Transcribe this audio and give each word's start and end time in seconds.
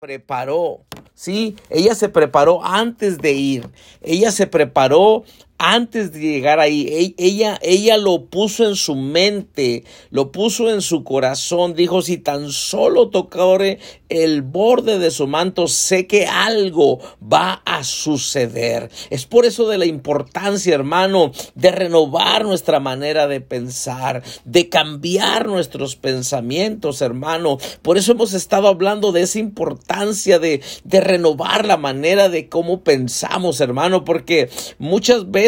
preparó, 0.00 0.84
¿sí? 1.14 1.56
Ella 1.70 1.94
se 1.96 2.08
preparó 2.08 2.64
antes 2.64 3.18
de 3.18 3.32
ir. 3.32 3.68
Ella 4.00 4.30
se 4.30 4.46
preparó 4.46 5.24
antes 5.58 6.12
de 6.12 6.20
llegar 6.20 6.60
ahí, 6.60 7.14
ella, 7.18 7.58
ella 7.62 7.96
lo 7.98 8.26
puso 8.26 8.64
en 8.64 8.76
su 8.76 8.94
mente, 8.94 9.82
lo 10.10 10.30
puso 10.30 10.70
en 10.70 10.82
su 10.82 11.02
corazón, 11.02 11.74
dijo, 11.74 12.00
si 12.00 12.18
tan 12.18 12.52
solo 12.52 13.08
tocare 13.08 13.80
el 14.08 14.42
borde 14.42 15.00
de 15.00 15.10
su 15.10 15.26
manto, 15.26 15.66
sé 15.66 16.06
que 16.06 16.26
algo 16.26 17.00
va 17.20 17.62
a 17.64 17.82
suceder. 17.82 18.88
Es 19.10 19.26
por 19.26 19.46
eso 19.46 19.68
de 19.68 19.78
la 19.78 19.86
importancia, 19.86 20.74
hermano, 20.74 21.32
de 21.56 21.72
renovar 21.72 22.44
nuestra 22.44 22.78
manera 22.78 23.26
de 23.26 23.40
pensar, 23.40 24.22
de 24.44 24.68
cambiar 24.68 25.48
nuestros 25.48 25.96
pensamientos, 25.96 27.02
hermano. 27.02 27.58
Por 27.82 27.98
eso 27.98 28.12
hemos 28.12 28.32
estado 28.32 28.68
hablando 28.68 29.10
de 29.10 29.22
esa 29.22 29.40
importancia 29.40 30.38
de, 30.38 30.62
de 30.84 31.00
renovar 31.00 31.66
la 31.66 31.76
manera 31.76 32.28
de 32.28 32.48
cómo 32.48 32.84
pensamos, 32.84 33.60
hermano, 33.60 34.04
porque 34.04 34.48
muchas 34.78 35.30
veces 35.32 35.47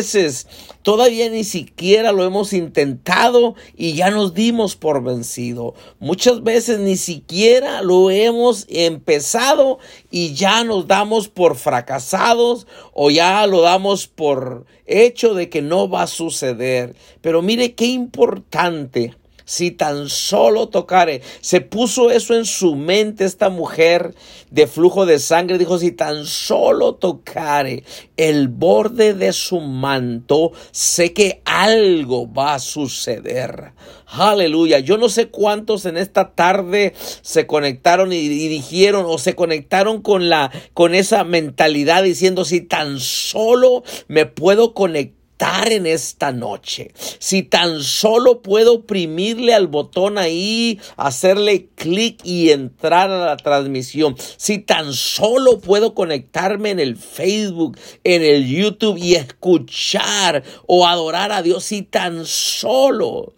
todavía 0.83 1.29
ni 1.29 1.45
siquiera 1.45 2.13
lo 2.13 2.25
hemos 2.25 2.53
intentado 2.53 3.55
y 3.77 3.95
ya 3.95 4.11
nos 4.11 4.35
dimos 4.35 4.77
por 4.77 5.03
vencido. 5.03 5.75
Muchas 5.99 6.43
veces 6.43 6.79
ni 6.81 6.97
siquiera 6.97 7.83
lo 7.83 8.11
hemos 8.11 8.67
empezado 8.69 9.79
y 10.11 10.35
ya 10.35 10.65
nos 10.65 10.87
damos 10.87 11.29
por 11.29 11.57
fracasados 11.57 12.67
o 12.93 13.11
ya 13.11 13.47
lo 13.47 13.61
damos 13.61 14.07
por 14.07 14.67
hecho 14.87 15.35
de 15.35 15.49
que 15.49 15.63
no 15.63 15.89
va 15.89 16.03
a 16.03 16.07
suceder. 16.07 16.97
Pero 17.21 17.43
mire 17.43 17.75
qué 17.75 17.87
importante 17.87 19.15
si 19.51 19.73
tan 19.73 20.09
solo 20.09 20.69
tocare. 20.69 21.23
Se 21.41 21.61
puso 21.61 22.13
eso 22.13 22.37
en 22.37 22.45
su 22.45 22.77
mente 22.77 23.25
esta 23.25 23.49
mujer 23.49 24.15
de 24.53 24.69
flujo 24.69 25.07
de 25.07 25.19
sangre. 25.19 25.59
Dijo, 25.59 25.77
si 25.77 25.91
tan 25.91 26.25
solo 26.25 26.95
tocare 26.95 27.83
el 28.17 28.47
borde 28.47 29.13
de 29.13 29.33
su 29.33 29.59
manto, 29.59 30.53
sé 30.71 31.13
que 31.13 31.43
algo 31.45 32.33
va 32.33 32.55
a 32.55 32.59
suceder. 32.61 33.73
Aleluya. 34.07 34.79
Yo 34.79 34.99
no 34.99 35.09
sé 35.09 35.31
cuántos 35.31 35.85
en 35.85 35.97
esta 35.97 36.31
tarde 36.31 36.95
se 37.23 37.49
conectaron 37.49 38.13
y, 38.13 38.19
y, 38.19 38.47
dijeron 38.47 39.05
o 39.09 39.19
se 39.19 39.35
conectaron 39.35 40.01
con 40.01 40.29
la 40.29 40.53
con 40.75 40.95
esa 40.95 41.25
mentalidad 41.25 42.05
diciendo 42.05 42.45
si 42.45 42.61
tan 42.61 43.01
solo 43.01 43.83
me 44.07 44.27
puedo 44.27 44.75
conectar 44.75 45.20
en 45.41 45.87
esta 45.87 46.33
noche. 46.33 46.93
Si 47.19 47.43
tan 47.43 47.83
solo 47.83 48.43
puedo 48.43 48.75
oprimirle 48.75 49.55
al 49.55 49.69
botón 49.69 50.19
ahí, 50.19 50.79
hacerle 50.97 51.69
clic 51.75 52.21
y 52.25 52.51
entrar 52.51 53.11
a 53.11 53.27
la 53.27 53.37
transmisión. 53.37 54.17
Si 54.37 54.59
tan 54.59 54.93
solo 54.93 55.61
puedo 55.61 55.95
conectarme 55.95 56.71
en 56.71 56.81
el 56.81 56.97
Facebook, 56.97 57.79
en 58.05 58.23
el 58.23 58.47
YouTube 58.47 58.99
y 58.99 59.15
escuchar 59.15 60.43
o 60.67 60.87
adorar 60.87 61.33
a 61.33 61.43
Dios. 61.43 61.65
Si 61.65 61.83
tan 61.83 62.27
solo. 62.27 63.33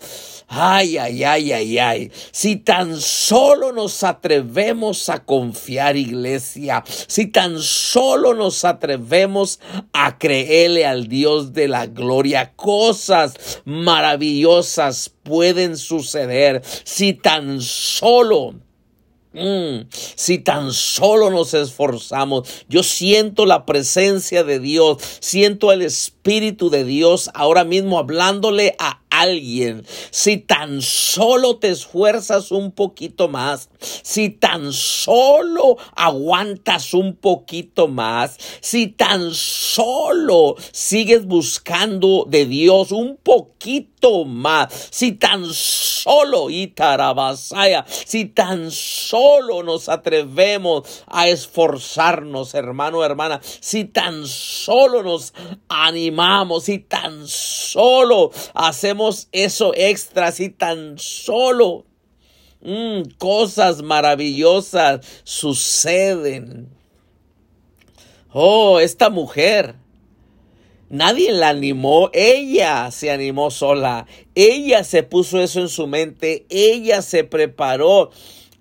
Ay, 0.55 0.99
ay, 0.99 1.25
ay, 1.25 1.51
ay, 1.51 1.79
ay. 1.79 2.13
Si 2.31 2.57
tan 2.57 3.01
solo 3.01 3.73
nos 3.73 4.05
atrevemos 4.05 5.09
a 5.09 5.25
confiar, 5.25 5.97
iglesia. 5.97 6.85
Si 7.07 7.29
tan 7.29 7.59
solo 7.59 8.35
nos 8.35 8.63
atrevemos 8.67 9.61
a 9.95 10.19
creerle 10.19 10.85
al 10.85 11.09
Dios 11.09 11.55
de 11.55 11.69
la 11.69 11.87
gloria. 11.87 12.53
Cosas 12.55 13.63
maravillosas 13.65 15.09
pueden 15.23 15.79
suceder. 15.79 16.61
Si 16.85 17.15
tan 17.15 17.63
solo 17.63 18.55
Mm, 19.35 19.87
si 19.91 20.39
tan 20.39 20.73
solo 20.75 21.31
nos 21.31 21.55
esforzamos, 21.55 22.67
yo 22.69 22.83
siento 22.83 23.47
la 23.47 23.65
presencia 23.65 24.45
de 24.45 24.59
Dios, 24.59 24.99
siento 25.21 25.73
el 25.73 25.81
Espíritu 25.81 26.22
de 26.25 26.85
Dios 26.85 27.31
ahora 27.35 27.65
mismo 27.65 27.99
hablándole 27.99 28.77
a 28.79 29.01
alguien. 29.11 29.85
Si 30.11 30.39
tan 30.39 30.81
solo 30.81 31.57
te 31.57 31.71
esfuerzas 31.71 32.51
un 32.51 32.71
poquito 32.71 33.29
más, 33.29 33.69
si 33.81 34.31
tan 34.31 34.73
solo 34.73 35.77
aguantas 35.97 36.95
un 36.95 37.17
poquito 37.17 37.89
más, 37.89 38.39
si 38.61 38.87
tan 38.87 39.33
solo 39.33 40.57
sigues 40.71 41.27
buscando 41.27 42.25
de 42.29 42.47
Dios 42.47 42.93
un 42.93 43.19
poquito 43.23 44.25
más, 44.25 44.89
si 44.91 45.13
tan 45.13 45.45
solo, 45.53 46.51
Itarabasaya, 46.51 47.85
si 47.87 48.25
tan 48.25 48.71
solo 48.71 49.63
nos 49.63 49.89
atrevemos 49.89 51.05
a 51.07 51.29
esforzarnos, 51.29 52.55
hermano, 52.55 53.05
hermana, 53.05 53.41
si 53.61 53.85
tan 53.85 54.27
solo 54.27 55.03
nos 55.03 55.35
animamos, 55.69 56.12
si 56.61 56.79
tan 56.79 57.27
solo 57.27 58.31
hacemos 58.55 59.29
eso 59.33 59.73
extra, 59.75 60.33
si 60.33 60.49
tan 60.51 60.99
solo 60.99 61.87
mm, 62.63 63.17
cosas 63.19 63.83
maravillosas 63.83 65.07
suceden. 65.25 66.69
Oh, 68.33 68.81
esta 68.81 69.11
mujer 69.11 69.77
Nadie 70.93 71.33
la 71.33 71.49
animó, 71.49 72.11
ella 72.13 72.91
se 72.91 73.11
animó 73.11 73.51
sola, 73.51 74.07
ella 74.35 74.85
se 74.85 75.03
puso 75.03 75.41
eso 75.41 75.61
en 75.61 75.71
su 75.71 75.87
mente, 75.87 76.45
ella 76.51 77.01
se 77.01 77.25
preparó 77.25 78.11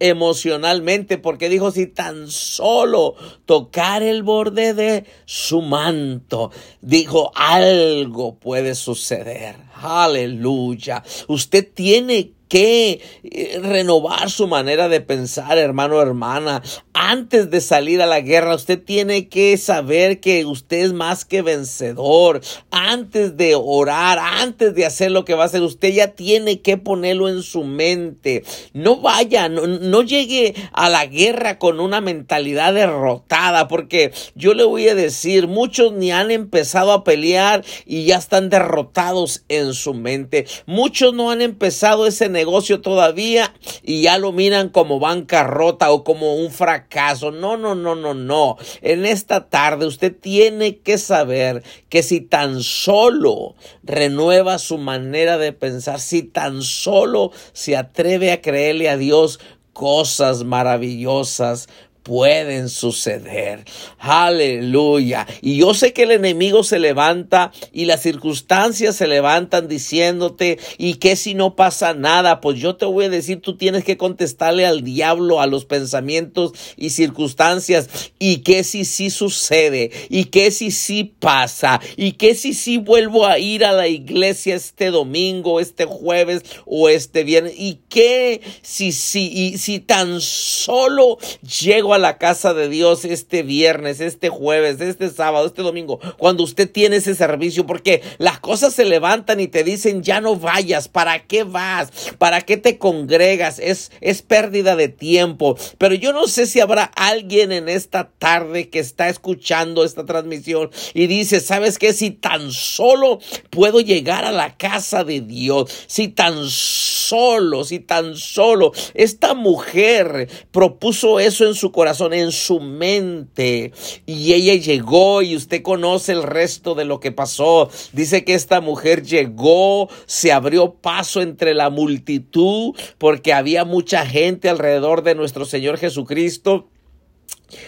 emocionalmente 0.01 1.19
porque 1.19 1.47
dijo 1.47 1.71
si 1.71 1.85
tan 1.85 2.27
solo 2.27 3.15
tocar 3.45 4.01
el 4.01 4.23
borde 4.23 4.73
de 4.73 5.05
su 5.25 5.61
manto, 5.61 6.51
dijo 6.81 7.31
algo 7.35 8.35
puede 8.35 8.75
suceder. 8.75 9.55
Aleluya. 9.75 11.03
Usted 11.27 11.67
tiene 11.73 12.33
que 12.51 12.99
eh, 13.23 13.61
renovar 13.63 14.29
su 14.29 14.45
manera 14.45 14.89
de 14.89 14.99
pensar, 14.99 15.57
hermano, 15.57 16.01
hermana. 16.01 16.61
Antes 16.93 17.49
de 17.49 17.61
salir 17.61 18.01
a 18.01 18.05
la 18.05 18.19
guerra, 18.19 18.55
usted 18.55 18.77
tiene 18.77 19.29
que 19.29 19.55
saber 19.55 20.19
que 20.19 20.43
usted 20.45 20.79
es 20.79 20.91
más 20.91 21.23
que 21.23 21.41
vencedor. 21.41 22.41
Antes 22.69 23.37
de 23.37 23.55
orar, 23.55 24.19
antes 24.19 24.75
de 24.75 24.85
hacer 24.85 25.11
lo 25.11 25.23
que 25.23 25.33
va 25.33 25.43
a 25.43 25.45
hacer, 25.45 25.61
usted 25.61 25.93
ya 25.93 26.09
tiene 26.09 26.59
que 26.59 26.75
ponerlo 26.75 27.29
en 27.29 27.41
su 27.41 27.63
mente. 27.63 28.43
No 28.73 28.97
vaya, 28.97 29.47
no, 29.47 29.65
no 29.65 30.01
llegue 30.01 30.53
a 30.73 30.89
la 30.89 31.05
guerra 31.05 31.57
con 31.57 31.79
una 31.79 32.01
mentalidad 32.01 32.73
derrotada, 32.73 33.69
porque 33.69 34.11
yo 34.35 34.53
le 34.53 34.65
voy 34.65 34.89
a 34.89 34.95
decir, 34.95 35.47
muchos 35.47 35.93
ni 35.93 36.11
han 36.11 36.31
empezado 36.31 36.91
a 36.91 37.05
pelear 37.05 37.63
y 37.85 38.03
ya 38.03 38.17
están 38.17 38.49
derrotados 38.49 39.45
en 39.47 39.73
su 39.73 39.93
mente. 39.93 40.47
Muchos 40.65 41.13
no 41.13 41.31
han 41.31 41.41
empezado 41.41 42.05
ese 42.05 42.27
negocio 42.27 42.40
negocio 42.41 42.81
todavía 42.81 43.53
y 43.83 44.01
ya 44.01 44.17
lo 44.17 44.31
miran 44.31 44.69
como 44.69 44.99
bancarrota 44.99 45.91
o 45.91 46.03
como 46.03 46.35
un 46.35 46.49
fracaso. 46.49 47.29
No, 47.29 47.55
no, 47.55 47.75
no, 47.75 47.93
no, 47.93 48.15
no. 48.15 48.57
En 48.81 49.05
esta 49.05 49.47
tarde 49.47 49.85
usted 49.85 50.15
tiene 50.15 50.79
que 50.79 50.97
saber 50.97 51.63
que 51.89 52.01
si 52.01 52.19
tan 52.19 52.63
solo 52.63 53.55
renueva 53.83 54.57
su 54.57 54.79
manera 54.79 55.37
de 55.37 55.53
pensar, 55.53 55.99
si 55.99 56.23
tan 56.23 56.63
solo 56.63 57.31
se 57.53 57.77
atreve 57.77 58.31
a 58.31 58.41
creerle 58.41 58.89
a 58.89 58.97
Dios, 58.97 59.39
cosas 59.73 60.43
maravillosas 60.43 61.69
pueden 62.03 62.69
suceder. 62.69 63.65
Aleluya. 63.99 65.27
Y 65.41 65.57
yo 65.57 65.73
sé 65.73 65.93
que 65.93 66.03
el 66.03 66.11
enemigo 66.11 66.63
se 66.63 66.79
levanta 66.79 67.51
y 67.71 67.85
las 67.85 68.01
circunstancias 68.01 68.95
se 68.95 69.07
levantan 69.07 69.67
diciéndote, 69.67 70.57
¿y 70.77 70.95
qué 70.95 71.15
si 71.15 71.33
no 71.35 71.55
pasa 71.55 71.93
nada? 71.93 72.41
Pues 72.41 72.59
yo 72.59 72.75
te 72.75 72.85
voy 72.85 73.05
a 73.05 73.09
decir, 73.09 73.41
tú 73.41 73.57
tienes 73.57 73.83
que 73.83 73.97
contestarle 73.97 74.65
al 74.65 74.83
diablo, 74.83 75.41
a 75.41 75.47
los 75.47 75.65
pensamientos 75.65 76.53
y 76.75 76.89
circunstancias, 76.91 77.89
¿y 78.19 78.37
qué 78.37 78.63
si 78.63 78.85
sí 78.85 79.09
sucede? 79.09 79.91
¿Y 80.09 80.25
qué 80.25 80.51
si 80.51 80.71
sí 80.71 81.13
pasa? 81.19 81.79
¿Y 81.97 82.13
qué 82.13 82.35
si 82.35 82.53
sí 82.53 82.77
vuelvo 82.77 83.27
a 83.27 83.37
ir 83.37 83.63
a 83.63 83.71
la 83.71 83.87
iglesia 83.87 84.55
este 84.55 84.91
domingo, 84.91 85.59
este 85.59 85.85
jueves 85.85 86.43
o 86.65 86.89
este 86.89 87.23
viernes? 87.23 87.53
¿Y 87.57 87.79
qué 87.89 88.41
si 88.61 88.91
sí, 88.91 89.31
y 89.33 89.57
si 89.57 89.79
tan 89.79 90.19
solo 90.21 91.17
llego 91.61 91.90
a 91.93 91.99
la 91.99 92.17
casa 92.17 92.53
de 92.53 92.69
Dios 92.69 93.05
este 93.05 93.43
viernes, 93.43 93.99
este 93.99 94.29
jueves, 94.29 94.79
este 94.81 95.09
sábado, 95.09 95.45
este 95.45 95.61
domingo, 95.61 95.99
cuando 96.17 96.43
usted 96.43 96.69
tiene 96.69 96.97
ese 96.97 97.15
servicio, 97.15 97.65
porque 97.65 98.01
las 98.17 98.39
cosas 98.39 98.73
se 98.73 98.85
levantan 98.85 99.39
y 99.39 99.47
te 99.47 99.63
dicen, 99.63 100.03
ya 100.03 100.21
no 100.21 100.35
vayas, 100.35 100.87
¿para 100.87 101.25
qué 101.25 101.43
vas? 101.43 101.91
¿Para 102.17 102.41
qué 102.41 102.57
te 102.57 102.77
congregas? 102.77 103.59
Es, 103.59 103.91
es 104.01 104.21
pérdida 104.21 104.75
de 104.75 104.87
tiempo. 104.89 105.57
Pero 105.77 105.95
yo 105.95 106.13
no 106.13 106.27
sé 106.27 106.45
si 106.45 106.59
habrá 106.59 106.83
alguien 106.83 107.51
en 107.51 107.69
esta 107.69 108.09
tarde 108.09 108.69
que 108.69 108.79
está 108.79 109.09
escuchando 109.09 109.83
esta 109.83 110.05
transmisión 110.05 110.69
y 110.93 111.07
dice, 111.07 111.39
¿sabes 111.39 111.77
qué? 111.77 111.93
Si 111.93 112.11
tan 112.11 112.51
solo 112.51 113.19
puedo 113.49 113.79
llegar 113.81 114.25
a 114.25 114.31
la 114.31 114.57
casa 114.57 115.03
de 115.03 115.21
Dios, 115.21 115.71
si 115.87 116.07
tan 116.07 116.47
solo 116.47 117.00
solo, 117.11 117.65
si 117.65 117.79
tan 117.79 118.15
solo. 118.15 118.71
Esta 118.93 119.33
mujer 119.33 120.29
propuso 120.51 121.19
eso 121.19 121.45
en 121.45 121.55
su 121.55 121.73
corazón, 121.73 122.13
en 122.13 122.31
su 122.31 122.61
mente. 122.61 123.73
Y 124.05 124.31
ella 124.31 124.55
llegó 124.55 125.21
y 125.21 125.35
usted 125.35 125.61
conoce 125.61 126.13
el 126.13 126.23
resto 126.23 126.73
de 126.73 126.85
lo 126.85 127.01
que 127.01 127.11
pasó. 127.11 127.69
Dice 127.91 128.23
que 128.23 128.33
esta 128.33 128.61
mujer 128.61 129.03
llegó, 129.03 129.89
se 130.05 130.31
abrió 130.31 130.75
paso 130.75 131.21
entre 131.21 131.53
la 131.53 131.69
multitud 131.69 132.73
porque 132.97 133.33
había 133.33 133.65
mucha 133.65 134.05
gente 134.05 134.47
alrededor 134.47 135.03
de 135.03 135.15
nuestro 135.15 135.43
Señor 135.43 135.77
Jesucristo. 135.77 136.69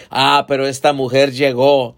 Ah, 0.08 0.46
pero 0.48 0.66
esta 0.66 0.94
mujer 0.94 1.32
llegó 1.32 1.96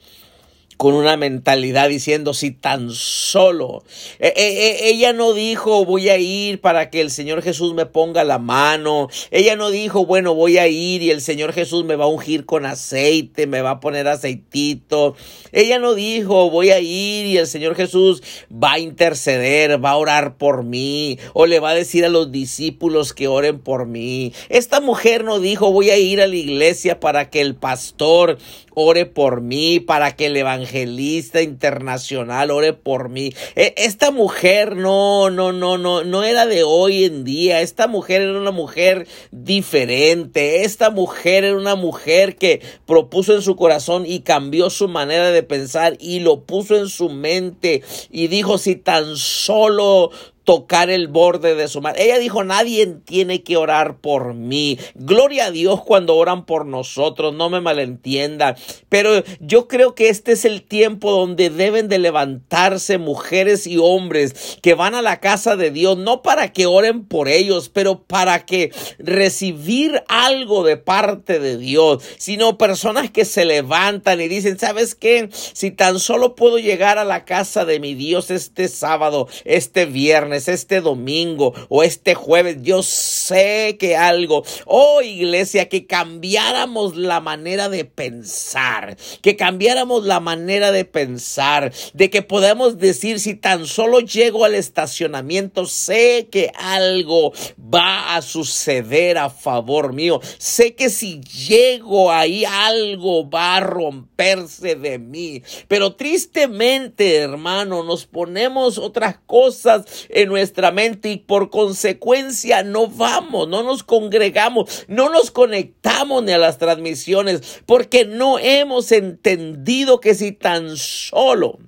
con 0.77 0.95
una 0.95 1.17
mentalidad 1.17 1.89
diciendo 1.89 2.35
si 2.35 2.51
tan 2.51 2.91
solo 2.91 3.83
e, 4.19 4.33
e, 4.37 4.87
e, 4.87 4.91
ella 4.91 5.13
no 5.13 5.33
dijo 5.33 5.85
voy 5.85 6.09
a 6.09 6.19
ir 6.19 6.61
para 6.61 6.91
que 6.91 7.01
el 7.01 7.11
Señor 7.11 7.43
Jesús 7.43 7.75
me 7.75 7.87
ponga 7.87 8.25
la 8.25 8.39
mano 8.39 9.09
ella 9.31 9.57
no 9.57 9.71
dijo 9.71 10.05
bueno 10.05 10.35
voy 10.35 10.59
a 10.59 10.69
ir 10.69 11.03
y 11.03 11.11
el 11.11 11.21
Señor 11.21 11.53
Jesús 11.53 11.85
me 11.85 11.97
va 11.97 12.05
a 12.05 12.09
ungir 12.09 12.45
con 12.45 12.67
aceite 12.67 13.47
me 13.47 13.63
va 13.63 13.71
a 13.71 13.81
poner 13.81 14.07
aceitito 14.09 15.17
ella 15.53 15.79
no 15.79 15.95
dijo 15.95 16.51
voy 16.51 16.71
a 16.71 16.81
ir 16.81 17.27
y 17.27 17.39
el 17.39 17.47
Señor 17.47 17.75
Jesús 17.75 18.23
va 18.53 18.73
a 18.73 18.79
interceder 18.79 19.83
va 19.83 19.91
a 19.91 19.97
orar 19.97 20.37
por 20.37 20.63
mí 20.63 21.19
o 21.33 21.47
le 21.47 21.59
va 21.59 21.71
a 21.71 21.75
decir 21.75 22.05
a 22.05 22.11
los 22.11 22.31
discípulos 22.31 23.15
que 23.15 23.29
oren 23.29 23.61
por 23.61 23.87
mí 23.87 24.33
esta 24.51 24.81
mujer 24.81 25.25
no 25.25 25.41
dijo 25.41 25.73
voy 25.73 25.91
a 25.91 25.97
ir 25.97 26.21
a 26.21 26.27
la 26.27 26.37
iglesia 26.37 27.01
para 27.01 27.31
que 27.31 27.41
el 27.41 27.55
pastor 27.55 28.39
ore 28.79 29.07
por 29.07 29.41
mí 29.41 29.81
para 29.81 30.15
que 30.15 30.27
el 30.27 30.37
evangelista 30.37 31.41
internacional 31.41 32.51
ore 32.51 32.75
por 32.75 33.09
mí. 33.09 33.33
E, 33.55 33.73
esta 33.79 34.11
mujer 34.11 34.77
no, 34.77 35.31
no, 35.31 35.51
no, 35.51 35.79
no, 35.79 36.05
no 36.05 36.25
era 36.25 36.45
de 36.45 36.63
hoy 36.63 37.05
en 37.05 37.25
día. 37.25 37.63
Esta 37.63 37.87
mujer 37.87 38.21
era 38.21 38.39
una 38.39 38.51
mujer 38.51 39.09
diferente. 39.31 40.63
Esta 40.63 40.91
mujer 40.91 41.45
era 41.45 41.57
una 41.57 41.75
mujer 41.75 42.37
que 42.37 42.61
propuso 42.85 43.35
en 43.35 43.41
su 43.41 43.57
corazón 43.57 44.05
y 44.07 44.21
cambió 44.21 44.69
su 44.69 44.89
manera 44.89 45.31
de 45.31 45.43
pensar 45.43 45.97
y 45.99 46.21
lo 46.21 46.43
puso 46.43 46.77
en 46.77 46.91
su 46.91 47.09
mente 47.09 47.83
y 48.11 48.27
dijo 48.27 48.59
si 48.59 48.77
tan 48.77 49.17
solo 49.17 50.11
tocar 50.47 50.91
el 50.91 51.09
borde 51.09 51.57
de 51.57 51.67
su 51.67 51.83
mano. 51.83 51.99
Ella 51.99 52.21
dijo, 52.21 52.45
nadie 52.45 52.87
tiene 53.05 53.43
que 53.43 53.57
orar 53.57 53.99
por 53.99 54.33
mí. 54.33 54.79
Gloria 54.95 55.47
a 55.47 55.51
Dios 55.51 55.83
cuando 55.83 56.15
oran 56.15 56.47
por 56.47 56.67
nosotros, 56.67 57.35
no 57.35 57.51
me 57.51 57.61
malentienda. 57.61 58.55
Pero 58.89 59.25
yo 59.41 59.67
creo 59.67 59.97
que 59.97 60.09
este 60.09 60.33
es 60.33 60.45
el 60.45 60.63
tiempo 60.63 61.11
donde 61.11 61.51
deben 61.51 61.89
de 61.89 61.99
levantarse 61.99 62.97
mujeres 62.97 63.67
y 63.67 63.77
hombres 63.79 64.59
que 64.63 64.75
van 64.75 64.95
a 64.95 65.03
la 65.03 65.19
casa 65.19 65.57
de 65.57 65.73
Dios, 65.73 65.99
no 65.99 66.23
para 66.23 66.53
que 66.53 66.67
oren 66.67 67.05
por 67.05 67.27
ellos, 67.29 67.69
pero 67.69 68.05
para 68.05 68.47
que 68.47 68.71
recibir 69.01 70.05
algo 70.07 70.63
de 70.63 70.77
parte 70.77 71.41
de 71.41 71.59
Dios, 71.59 72.05
sino 72.19 72.57
personas 72.57 73.11
que 73.11 73.25
se 73.25 73.45
levantan 73.45 74.21
y 74.21 74.29
dicen, 74.29 74.61
¿sabes 74.61 74.95
qué? 74.95 75.29
Si 75.33 75.73
tan 75.73 75.99
solo 75.99 76.37
puedo 76.37 76.59
llegar 76.59 76.99
a 76.99 77.05
la 77.05 77.25
casa 77.25 77.65
de 77.65 77.81
mi 77.81 77.95
Dios 77.95 78.31
este 78.31 78.69
sábado, 78.69 79.27
este 79.45 79.87
viernes, 79.87 80.36
este 80.37 80.81
domingo 80.81 81.55
o 81.69 81.83
este 81.83 82.15
jueves. 82.15 82.59
Yo 82.63 82.83
sé 82.83 83.77
que 83.79 83.97
algo, 83.97 84.45
oh 84.67 85.03
iglesia, 85.03 85.69
que 85.69 85.87
cambiáramos 85.87 86.97
la 86.97 87.21
manera 87.21 87.69
de 87.69 87.85
pensar, 87.85 88.97
que 89.23 89.37
cambiáramos 89.37 90.05
la 90.05 90.21
manera 90.21 90.73
de 90.73 90.85
pensar, 90.85 91.73
de 91.95 92.11
que 92.11 92.23
podamos 92.23 92.79
decir 92.79 93.21
si 93.21 93.35
tan 93.35 93.67
solo 93.67 94.01
llego 94.01 94.45
al 94.45 94.55
estacionamiento, 94.55 95.67
sé 95.67 96.29
que 96.31 96.53
algo 96.55 97.33
va 97.59 98.17
a 98.17 98.23
suceder 98.23 99.19
a 99.19 99.31
favor 99.31 99.93
mío. 99.93 100.21
Sé 100.39 100.75
que 100.75 100.91
si 100.91 101.21
llego 101.21 102.13
ahí 102.13 102.45
algo 102.45 103.29
va 103.29 103.57
a 103.57 103.61
romperse 103.61 104.75
de 104.75 104.99
mí. 104.99 105.43
Pero 105.69 105.95
tristemente, 105.95 107.17
hermano, 107.17 107.83
nos 107.83 108.07
ponemos 108.07 108.79
otras 108.79 109.17
cosas 109.27 109.85
en 110.09 110.26
nuestra 110.27 110.71
mente 110.71 111.11
y 111.11 111.17
por 111.17 111.51
consecuencia 111.51 112.63
no 112.63 112.89
vamos, 112.89 113.49
no 113.49 113.63
nos 113.63 113.83
congregamos, 113.83 114.85
no 114.89 115.09
nos 115.09 115.31
conectamos 115.31 116.23
ni 116.23 116.33
a 116.33 116.39
las 116.39 116.59
transmisiones 116.59 117.61
porque 117.67 118.05
no 118.05 118.39
hemos 118.39 118.93
entendido 118.93 120.01
que 120.01 120.15
si 120.15 120.33
tan 120.33 120.77
solo 120.77 121.59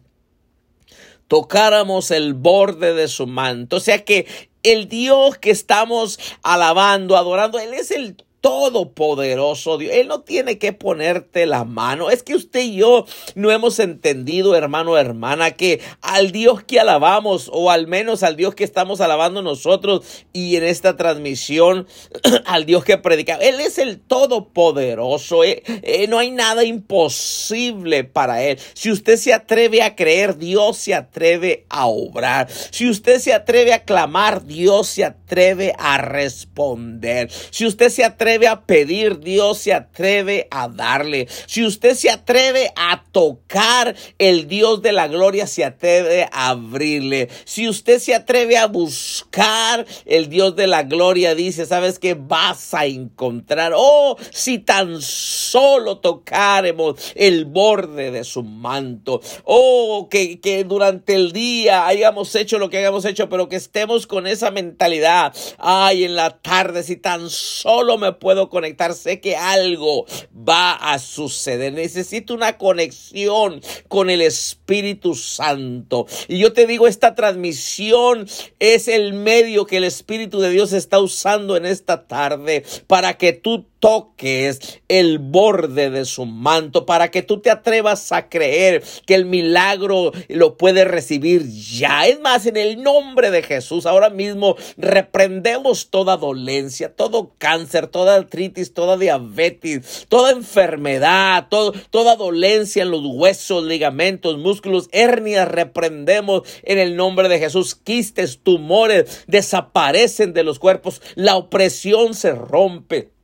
tocáramos 1.28 2.10
el 2.10 2.34
borde 2.34 2.94
de 2.94 3.08
su 3.08 3.26
manto, 3.26 3.76
o 3.76 3.80
sea 3.80 4.04
que 4.04 4.26
el 4.62 4.88
Dios 4.88 5.38
que 5.38 5.50
estamos 5.50 6.18
alabando, 6.42 7.16
adorando, 7.16 7.58
Él 7.58 7.74
es 7.74 7.90
el 7.90 8.16
todopoderoso 8.40 9.78
Dios. 9.78 9.92
Él 9.94 10.08
no 10.08 10.20
tiene 10.20 10.58
que 10.58 10.72
ponerte 10.72 11.46
la 11.46 11.64
mano. 11.64 12.10
Es 12.10 12.22
que 12.22 12.34
usted 12.34 12.60
y 12.60 12.76
yo 12.76 13.04
no 13.34 13.50
hemos 13.50 13.78
entendido, 13.80 14.54
hermano, 14.54 14.96
hermana, 14.96 15.52
que 15.52 15.80
al 16.00 16.30
Dios 16.30 16.62
que 16.62 16.80
alabamos, 16.80 17.50
o 17.52 17.70
al 17.70 17.86
menos 17.86 18.22
al 18.22 18.36
Dios 18.36 18.54
que 18.54 18.64
estamos 18.64 19.00
alabando 19.00 19.42
nosotros 19.42 20.24
y 20.32 20.56
en 20.56 20.64
esta 20.64 20.96
transmisión, 20.96 21.88
al 22.46 22.64
Dios 22.64 22.84
que 22.84 22.98
predicamos, 22.98 23.44
Él 23.44 23.60
es 23.60 23.78
el 23.78 24.00
todopoderoso. 24.00 25.42
Eh, 25.42 25.62
eh, 25.66 26.06
no 26.08 26.18
hay 26.18 26.30
nada 26.30 26.64
imposible 26.64 28.04
para 28.04 28.42
Él. 28.42 28.58
Si 28.74 28.90
usted 28.90 29.16
se 29.16 29.34
atreve 29.34 29.82
a 29.82 29.96
creer, 29.96 30.38
Dios 30.38 30.76
se 30.76 30.94
atreve 30.94 31.66
a 31.68 31.86
obrar. 31.86 32.48
Si 32.70 32.88
usted 32.88 33.18
se 33.18 33.32
atreve 33.32 33.72
a 33.72 33.84
clamar, 33.84 34.44
Dios 34.44 34.86
se 34.86 35.04
atreve 35.04 35.74
a 35.78 35.98
responder. 35.98 37.30
Si 37.50 37.66
usted 37.66 37.88
se 37.88 38.04
atreve 38.04 38.27
a 38.36 38.66
pedir, 38.66 39.20
Dios 39.20 39.58
se 39.58 39.72
atreve 39.72 40.48
a 40.50 40.68
darle. 40.68 41.28
Si 41.46 41.64
usted 41.64 41.94
se 41.94 42.10
atreve 42.10 42.70
a 42.76 43.04
tocar, 43.10 43.94
el 44.18 44.48
Dios 44.48 44.82
de 44.82 44.92
la 44.92 45.08
gloria 45.08 45.46
se 45.46 45.64
atreve 45.64 46.28
a 46.30 46.50
abrirle. 46.50 47.28
Si 47.44 47.68
usted 47.68 47.98
se 47.98 48.14
atreve 48.14 48.56
a 48.56 48.66
buscar, 48.66 49.86
el 50.04 50.28
Dios 50.28 50.56
de 50.56 50.66
la 50.66 50.82
gloria 50.82 51.34
dice, 51.34 51.66
¿sabes 51.66 51.98
qué? 51.98 52.14
Vas 52.14 52.74
a 52.74 52.86
encontrar. 52.86 53.72
Oh, 53.74 54.16
si 54.30 54.58
tan 54.58 55.00
solo 55.00 55.98
tocáramos 55.98 57.12
el 57.14 57.46
borde 57.46 58.10
de 58.10 58.24
su 58.24 58.42
manto. 58.42 59.20
Oh, 59.44 60.08
que, 60.10 60.40
que 60.40 60.64
durante 60.64 61.14
el 61.14 61.32
día 61.32 61.86
hayamos 61.86 62.34
hecho 62.34 62.58
lo 62.58 62.70
que 62.70 62.78
hayamos 62.78 63.04
hecho, 63.04 63.28
pero 63.28 63.48
que 63.48 63.56
estemos 63.56 64.06
con 64.06 64.26
esa 64.26 64.50
mentalidad. 64.50 65.34
Ay, 65.58 66.04
en 66.04 66.14
la 66.14 66.38
tarde, 66.38 66.82
si 66.82 66.96
tan 66.96 67.30
solo 67.30 67.98
me 67.98 68.12
puedo 68.18 68.48
conectar, 68.48 68.94
sé 68.94 69.20
que 69.20 69.36
algo 69.36 70.06
va 70.32 70.72
a 70.72 70.98
suceder. 70.98 71.72
Necesito 71.72 72.34
una 72.34 72.58
conexión 72.58 73.60
con 73.88 74.10
el 74.10 74.20
Espíritu 74.20 75.14
Santo. 75.14 76.06
Y 76.28 76.38
yo 76.38 76.52
te 76.52 76.66
digo, 76.66 76.86
esta 76.86 77.14
transmisión 77.14 78.28
es 78.58 78.88
el 78.88 79.12
medio 79.12 79.66
que 79.66 79.78
el 79.78 79.84
Espíritu 79.84 80.40
de 80.40 80.50
Dios 80.50 80.72
está 80.72 80.98
usando 81.00 81.56
en 81.56 81.66
esta 81.66 82.06
tarde 82.06 82.64
para 82.86 83.14
que 83.16 83.32
tú 83.32 83.66
toques 83.80 84.80
el 84.88 85.18
borde 85.18 85.90
de 85.90 86.04
su 86.04 86.26
manto, 86.26 86.86
para 86.86 87.10
que 87.10 87.22
tú 87.22 87.40
te 87.40 87.50
atrevas 87.50 88.12
a 88.12 88.28
creer 88.28 88.82
que 89.06 89.14
el 89.14 89.24
milagro 89.24 90.12
lo 90.28 90.56
puedes 90.56 90.86
recibir 90.86 91.48
ya. 91.48 92.06
Es 92.06 92.20
más, 92.20 92.46
en 92.46 92.56
el 92.56 92.82
nombre 92.82 93.30
de 93.30 93.42
Jesús, 93.42 93.86
ahora 93.86 94.10
mismo 94.10 94.56
reprendemos 94.76 95.90
toda 95.90 96.16
dolencia, 96.16 96.94
todo 96.94 97.34
cáncer, 97.38 97.86
toda 97.86 98.16
artritis, 98.16 98.74
toda 98.74 98.96
diabetes, 98.96 100.06
toda 100.08 100.32
enfermedad, 100.32 101.48
toda 101.48 102.16
dolencia 102.16 102.82
en 102.82 102.90
los 102.90 103.02
huesos, 103.04 103.64
ligamentos, 103.64 104.38
músculos, 104.38 104.88
hernias, 104.92 105.48
reprendemos 105.48 106.42
en 106.62 106.78
el 106.78 106.96
nombre 106.96 107.28
de 107.28 107.38
Jesús. 107.38 107.74
Quistes, 107.74 108.40
tumores 108.42 109.24
desaparecen 109.26 110.32
de 110.32 110.44
los 110.44 110.58
cuerpos, 110.58 111.02
la 111.14 111.36
opresión 111.36 112.14
se 112.14 112.32
rompe. 112.32 113.17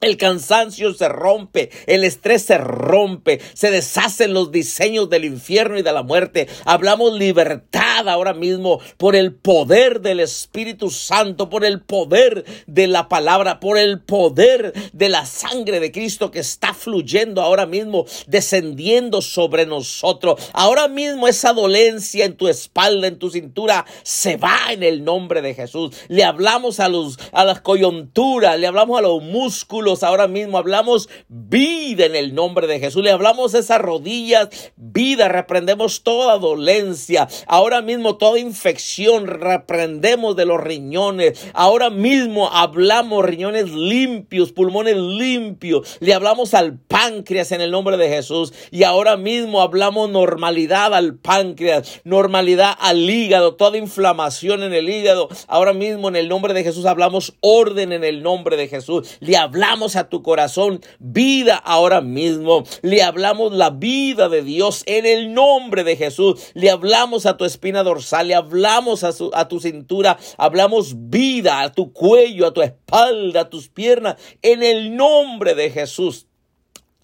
El 0.00 0.16
cansancio 0.16 0.94
se 0.94 1.08
rompe, 1.08 1.70
el 1.86 2.04
estrés 2.04 2.42
se 2.42 2.58
rompe, 2.58 3.40
se 3.54 3.72
deshacen 3.72 4.32
los 4.32 4.52
diseños 4.52 5.10
del 5.10 5.24
infierno 5.24 5.76
y 5.76 5.82
de 5.82 5.92
la 5.92 6.04
muerte. 6.04 6.48
Hablamos 6.64 7.14
libertad 7.14 7.87
ahora 8.06 8.34
mismo 8.34 8.80
por 8.96 9.16
el 9.16 9.34
poder 9.34 10.00
del 10.00 10.20
Espíritu 10.20 10.90
Santo, 10.90 11.48
por 11.48 11.64
el 11.64 11.80
poder 11.80 12.44
de 12.66 12.86
la 12.86 13.08
palabra, 13.08 13.60
por 13.60 13.78
el 13.78 14.00
poder 14.00 14.72
de 14.92 15.08
la 15.08 15.26
sangre 15.26 15.80
de 15.80 15.90
Cristo 15.90 16.30
que 16.30 16.40
está 16.40 16.74
fluyendo 16.74 17.42
ahora 17.42 17.66
mismo, 17.66 18.04
descendiendo 18.26 19.22
sobre 19.22 19.66
nosotros. 19.66 20.40
Ahora 20.52 20.88
mismo 20.88 21.26
esa 21.26 21.52
dolencia 21.52 22.24
en 22.24 22.36
tu 22.36 22.48
espalda, 22.48 23.06
en 23.06 23.18
tu 23.18 23.30
cintura, 23.30 23.84
se 24.02 24.36
va 24.36 24.58
en 24.70 24.82
el 24.82 25.04
nombre 25.04 25.42
de 25.42 25.54
Jesús. 25.54 25.96
Le 26.08 26.24
hablamos 26.24 26.80
a 26.80 26.88
los 26.88 27.18
a 27.32 27.44
las 27.44 27.60
coyunturas, 27.60 28.58
le 28.58 28.66
hablamos 28.66 28.98
a 28.98 29.02
los 29.02 29.22
músculos 29.22 30.02
ahora 30.02 30.28
mismo. 30.28 30.58
Hablamos 30.58 31.08
vida 31.28 32.06
en 32.06 32.16
el 32.16 32.34
nombre 32.34 32.66
de 32.66 32.80
Jesús. 32.80 33.02
Le 33.02 33.10
hablamos 33.10 33.54
esas 33.54 33.80
rodillas, 33.80 34.48
vida. 34.76 35.28
Reprendemos 35.28 36.02
toda 36.02 36.38
dolencia. 36.38 37.28
Ahora 37.46 37.82
mismo 37.88 38.18
toda 38.18 38.38
infección 38.38 39.26
reprendemos 39.26 40.36
de 40.36 40.44
los 40.44 40.60
riñones. 40.60 41.48
Ahora 41.54 41.88
mismo 41.88 42.50
hablamos 42.50 43.24
riñones 43.24 43.70
limpios, 43.70 44.52
pulmones 44.52 44.98
limpios. 44.98 45.96
Le 46.00 46.12
hablamos 46.12 46.52
al 46.52 46.78
páncreas 46.78 47.50
en 47.52 47.62
el 47.62 47.70
nombre 47.70 47.96
de 47.96 48.10
Jesús. 48.10 48.52
Y 48.70 48.82
ahora 48.82 49.16
mismo 49.16 49.62
hablamos 49.62 50.10
normalidad 50.10 50.94
al 50.94 51.14
páncreas, 51.14 52.02
normalidad 52.04 52.76
al 52.78 53.08
hígado, 53.08 53.54
toda 53.54 53.78
inflamación 53.78 54.62
en 54.62 54.74
el 54.74 54.90
hígado. 54.90 55.30
Ahora 55.46 55.72
mismo 55.72 56.08
en 56.08 56.16
el 56.16 56.28
nombre 56.28 56.52
de 56.52 56.64
Jesús 56.64 56.84
hablamos 56.84 57.36
orden 57.40 57.94
en 57.94 58.04
el 58.04 58.22
nombre 58.22 58.58
de 58.58 58.68
Jesús. 58.68 59.16
Le 59.20 59.38
hablamos 59.38 59.96
a 59.96 60.10
tu 60.10 60.22
corazón 60.22 60.82
vida 60.98 61.56
ahora 61.56 62.02
mismo. 62.02 62.64
Le 62.82 63.02
hablamos 63.02 63.54
la 63.54 63.70
vida 63.70 64.28
de 64.28 64.42
Dios 64.42 64.82
en 64.84 65.06
el 65.06 65.32
nombre 65.32 65.84
de 65.84 65.96
Jesús. 65.96 66.52
Le 66.52 66.68
hablamos 66.68 67.24
a 67.24 67.38
tu 67.38 67.46
dorsal, 67.72 68.28
le 68.28 68.34
hablamos 68.34 69.04
a, 69.04 69.10
a 69.32 69.48
tu 69.48 69.60
cintura, 69.60 70.18
hablamos 70.36 70.94
vida 71.10 71.62
a 71.62 71.72
tu 71.72 71.92
cuello, 71.92 72.46
a 72.46 72.52
tu 72.52 72.62
espalda, 72.62 73.42
a 73.42 73.50
tus 73.50 73.68
piernas, 73.68 74.16
en 74.42 74.62
el 74.62 74.96
nombre 74.96 75.54
de 75.54 75.70
Jesús. 75.70 76.27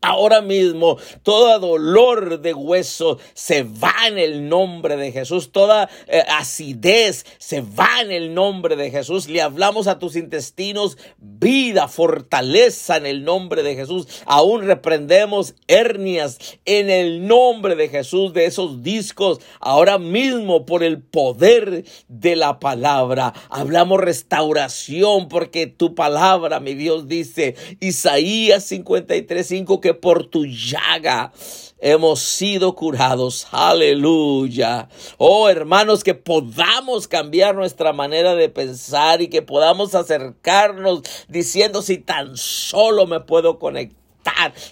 Ahora 0.04 0.42
mismo, 0.42 0.98
todo 1.22 1.58
dolor 1.58 2.40
de 2.40 2.52
hueso 2.52 3.18
se 3.32 3.62
va 3.62 3.94
en 4.06 4.18
el 4.18 4.50
nombre 4.50 4.98
de 4.98 5.12
Jesús. 5.12 5.50
Toda 5.50 5.88
eh, 6.08 6.22
acidez 6.28 7.24
se 7.38 7.62
va 7.62 8.02
en 8.02 8.12
el 8.12 8.34
nombre 8.34 8.76
de 8.76 8.90
Jesús. 8.90 9.30
Le 9.30 9.40
hablamos 9.40 9.86
a 9.86 9.98
tus 9.98 10.16
intestinos 10.16 10.98
vida, 11.16 11.88
fortaleza 11.88 12.98
en 12.98 13.06
el 13.06 13.24
nombre 13.24 13.62
de 13.62 13.76
Jesús. 13.76 14.06
Aún 14.26 14.66
reprendemos 14.66 15.54
hernias 15.68 16.38
en 16.66 16.90
el 16.90 17.26
nombre 17.26 17.74
de 17.74 17.88
Jesús 17.88 18.34
de 18.34 18.44
esos 18.44 18.82
discos. 18.82 19.40
Ahora 19.58 19.98
mismo, 19.98 20.66
por 20.66 20.82
el 20.82 21.00
poder 21.02 21.84
de 22.08 22.36
la 22.36 22.58
palabra, 22.60 23.32
hablamos 23.48 24.00
restauración 24.00 25.28
porque 25.28 25.66
tu 25.66 25.94
palabra, 25.94 26.60
mi 26.60 26.74
Dios, 26.74 27.08
dice 27.08 27.54
Isaías 27.80 28.70
53:5 28.70 29.80
que 29.80 29.93
por 29.94 30.26
tu 30.26 30.44
llaga 30.44 31.32
hemos 31.80 32.20
sido 32.20 32.74
curados. 32.74 33.46
Aleluya. 33.50 34.88
Oh 35.18 35.48
hermanos, 35.48 36.02
que 36.02 36.14
podamos 36.14 37.08
cambiar 37.08 37.54
nuestra 37.54 37.92
manera 37.92 38.34
de 38.34 38.48
pensar 38.48 39.20
y 39.20 39.28
que 39.28 39.42
podamos 39.42 39.94
acercarnos 39.94 41.02
diciendo 41.28 41.82
si 41.82 41.98
tan 41.98 42.36
solo 42.36 43.06
me 43.06 43.20
puedo 43.20 43.58
conectar 43.58 44.04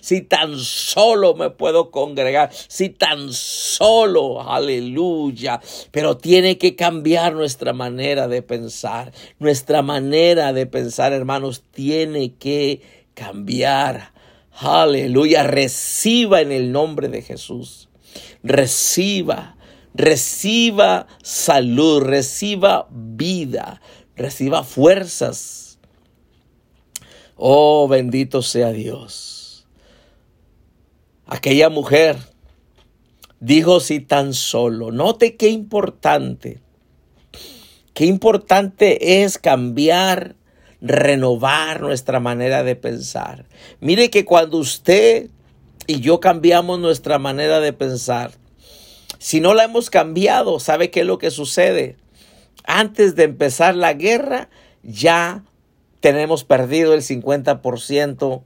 si 0.00 0.22
tan 0.22 0.58
solo 0.58 1.34
me 1.34 1.50
puedo 1.50 1.90
congregar, 1.90 2.50
si 2.52 2.88
tan 2.88 3.32
solo, 3.32 4.40
aleluya. 4.40 5.60
Pero 5.90 6.16
tiene 6.16 6.58
que 6.58 6.74
cambiar 6.74 7.34
nuestra 7.34 7.72
manera 7.72 8.28
de 8.28 8.42
pensar. 8.42 9.12
Nuestra 9.38 9.82
manera 9.82 10.52
de 10.52 10.66
pensar, 10.66 11.12
hermanos, 11.12 11.62
tiene 11.70 12.34
que 12.34 12.80
cambiar. 13.14 14.11
Aleluya, 14.54 15.42
reciba 15.44 16.40
en 16.40 16.52
el 16.52 16.72
nombre 16.72 17.08
de 17.08 17.22
Jesús. 17.22 17.88
Reciba, 18.42 19.56
reciba 19.94 21.06
salud, 21.22 22.02
reciba 22.02 22.86
vida, 22.90 23.80
reciba 24.16 24.62
fuerzas. 24.62 25.78
Oh, 27.36 27.88
bendito 27.88 28.42
sea 28.42 28.72
Dios. 28.72 29.66
Aquella 31.26 31.70
mujer 31.70 32.18
dijo 33.40 33.80
si 33.80 34.00
tan 34.00 34.34
solo, 34.34 34.92
note 34.92 35.36
qué 35.36 35.48
importante, 35.48 36.60
qué 37.94 38.04
importante 38.04 39.22
es 39.22 39.38
cambiar 39.38 40.36
renovar 40.82 41.80
nuestra 41.80 42.20
manera 42.20 42.64
de 42.64 42.76
pensar. 42.76 43.46
Mire 43.80 44.10
que 44.10 44.24
cuando 44.24 44.58
usted 44.58 45.30
y 45.86 46.00
yo 46.00 46.20
cambiamos 46.20 46.80
nuestra 46.80 47.18
manera 47.18 47.60
de 47.60 47.72
pensar, 47.72 48.32
si 49.18 49.40
no 49.40 49.54
la 49.54 49.64
hemos 49.64 49.88
cambiado, 49.88 50.58
¿sabe 50.58 50.90
qué 50.90 51.00
es 51.00 51.06
lo 51.06 51.18
que 51.18 51.30
sucede? 51.30 51.96
Antes 52.64 53.14
de 53.14 53.24
empezar 53.24 53.76
la 53.76 53.92
guerra, 53.92 54.50
ya 54.82 55.44
tenemos 56.00 56.42
perdido 56.42 56.94
el 56.94 57.02
50% 57.02 58.42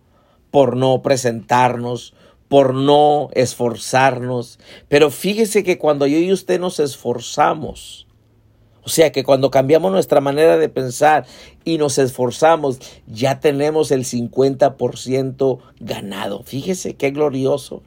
por 0.50 0.76
no 0.76 1.00
presentarnos, 1.02 2.12
por 2.48 2.74
no 2.74 3.30
esforzarnos. 3.32 4.58
Pero 4.88 5.10
fíjese 5.10 5.64
que 5.64 5.78
cuando 5.78 6.06
yo 6.06 6.18
y 6.18 6.32
usted 6.32 6.60
nos 6.60 6.80
esforzamos, 6.80 8.05
o 8.86 8.88
sea 8.88 9.10
que 9.10 9.24
cuando 9.24 9.50
cambiamos 9.50 9.90
nuestra 9.90 10.20
manera 10.20 10.58
de 10.58 10.68
pensar 10.68 11.26
y 11.64 11.76
nos 11.76 11.98
esforzamos, 11.98 12.78
ya 13.08 13.40
tenemos 13.40 13.90
el 13.90 14.04
50% 14.04 15.58
ganado. 15.80 16.44
Fíjese 16.44 16.94
qué 16.94 17.10
glorioso. 17.10 17.82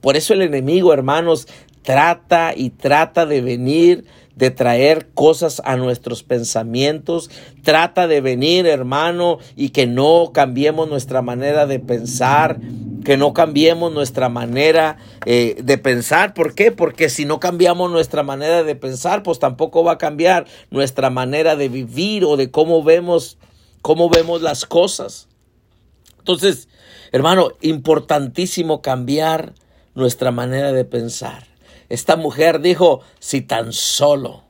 Por 0.00 0.16
eso 0.16 0.34
el 0.34 0.42
enemigo, 0.42 0.92
hermanos, 0.92 1.46
trata 1.82 2.54
y 2.56 2.70
trata 2.70 3.24
de 3.24 3.40
venir 3.40 4.04
de 4.42 4.50
traer 4.50 5.06
cosas 5.14 5.62
a 5.64 5.76
nuestros 5.76 6.24
pensamientos. 6.24 7.30
Trata 7.62 8.08
de 8.08 8.20
venir, 8.20 8.66
hermano, 8.66 9.38
y 9.54 9.68
que 9.68 9.86
no 9.86 10.32
cambiemos 10.34 10.88
nuestra 10.88 11.22
manera 11.22 11.64
de 11.66 11.78
pensar, 11.78 12.58
que 13.04 13.16
no 13.16 13.34
cambiemos 13.34 13.92
nuestra 13.92 14.28
manera 14.28 14.96
eh, 15.26 15.54
de 15.62 15.78
pensar. 15.78 16.34
¿Por 16.34 16.56
qué? 16.56 16.72
Porque 16.72 17.08
si 17.08 17.24
no 17.24 17.38
cambiamos 17.38 17.92
nuestra 17.92 18.24
manera 18.24 18.64
de 18.64 18.74
pensar, 18.74 19.22
pues 19.22 19.38
tampoco 19.38 19.84
va 19.84 19.92
a 19.92 19.98
cambiar 19.98 20.46
nuestra 20.72 21.08
manera 21.08 21.54
de 21.54 21.68
vivir 21.68 22.24
o 22.24 22.36
de 22.36 22.50
cómo 22.50 22.82
vemos, 22.82 23.38
cómo 23.80 24.10
vemos 24.10 24.42
las 24.42 24.66
cosas. 24.66 25.28
Entonces, 26.18 26.68
hermano, 27.12 27.50
importantísimo 27.60 28.82
cambiar 28.82 29.52
nuestra 29.94 30.32
manera 30.32 30.72
de 30.72 30.84
pensar. 30.84 31.51
Esta 31.92 32.16
mujer 32.16 32.62
dijo, 32.62 33.02
si 33.18 33.42
tan 33.42 33.74
solo 33.74 34.44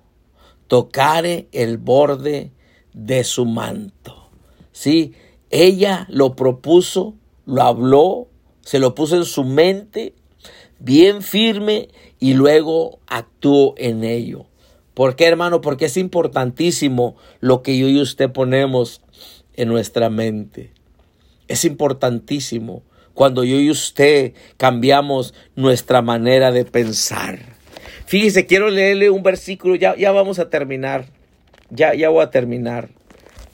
tocare 0.69 1.49
el 1.51 1.77
borde 1.77 2.53
de 2.93 3.25
su 3.25 3.47
manto. 3.47 4.31
Sí, 4.71 5.15
ella 5.51 6.07
lo 6.09 6.37
propuso, 6.37 7.17
lo 7.45 7.63
habló, 7.63 8.29
se 8.61 8.79
lo 8.79 8.95
puso 8.95 9.17
en 9.17 9.25
su 9.25 9.43
mente, 9.43 10.15
bien 10.79 11.21
firme, 11.21 11.89
y 12.21 12.35
luego 12.35 13.01
actuó 13.09 13.75
en 13.77 14.05
ello. 14.05 14.47
¿Por 14.95 15.17
qué, 15.17 15.27
hermano? 15.27 15.61
Porque 15.63 15.87
es 15.87 15.97
importantísimo 15.97 17.17
lo 17.41 17.65
que 17.65 17.77
yo 17.77 17.89
y 17.89 18.01
usted 18.01 18.31
ponemos 18.31 19.03
en 19.55 19.67
nuestra 19.67 20.11
mente. 20.11 20.73
Es 21.49 21.65
importantísimo 21.65 22.85
cuando 23.15 23.45
yo 23.45 23.61
y 23.61 23.71
usted 23.71 24.33
cambiamos 24.57 25.35
nuestra 25.57 26.03
manera 26.03 26.53
de 26.53 26.65
pensar. 26.65 27.39
Fíjese, 28.07 28.47
quiero 28.47 28.71
leerle 28.71 29.11
un 29.11 29.23
versículo, 29.23 29.75
ya, 29.75 29.97
ya 29.97 30.13
vamos 30.13 30.39
a 30.39 30.51
terminar, 30.51 31.07
ya, 31.71 31.95
ya 31.95 32.09
voy 32.09 32.23
a 32.23 32.31
terminar. 32.31 32.89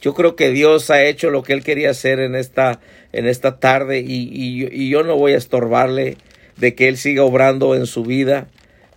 Yo 0.01 0.15
creo 0.15 0.37
que 0.37 0.51
Dios 0.51 0.91
ha 0.91 1.05
hecho 1.05 1.31
lo 1.31 1.43
que 1.43 1.53
Él 1.53 1.65
quería 1.65 1.91
hacer 1.91 2.21
en 2.21 2.35
esta, 2.35 2.81
en 3.13 3.27
esta 3.27 3.59
tarde 3.59 4.01
y, 4.01 4.69
y 4.71 4.89
yo 4.89 5.03
no 5.03 5.17
voy 5.17 5.33
a 5.33 5.39
estorbarle 5.39 6.17
de 6.57 6.75
que 6.75 6.89
Él 6.89 6.97
siga 6.97 7.25
obrando 7.25 7.75
en 7.75 7.87
su 7.87 8.05
vida. 8.05 8.49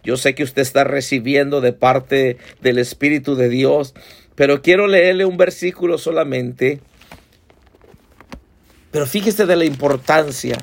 Yo 0.04 0.18
sé 0.18 0.36
que 0.36 0.44
usted 0.44 0.62
está 0.62 0.84
recibiendo 0.84 1.62
de 1.62 1.74
parte 1.74 2.38
del 2.62 2.80
Espíritu 2.80 3.36
de 3.36 3.50
Dios, 3.50 3.94
pero 4.36 4.62
quiero 4.62 4.88
leerle 4.88 5.26
un 5.26 5.38
versículo 5.38 5.98
solamente 5.98 6.80
pero 8.92 9.08
fíjese 9.08 9.46
de 9.46 9.56
la 9.56 9.66
importancia 9.66 10.58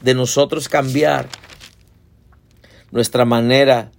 de 0.00 0.14
nosotros 0.14 0.68
cambiar 0.68 1.28
nuestra 2.90 3.24
manera, 3.24 3.90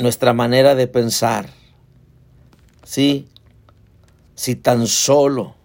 nuestra 0.00 0.32
manera 0.32 0.74
de 0.74 0.86
pensar. 0.86 1.50
Sí, 2.84 3.28
si 4.34 4.54
tan 4.54 4.86
solo 4.86 5.56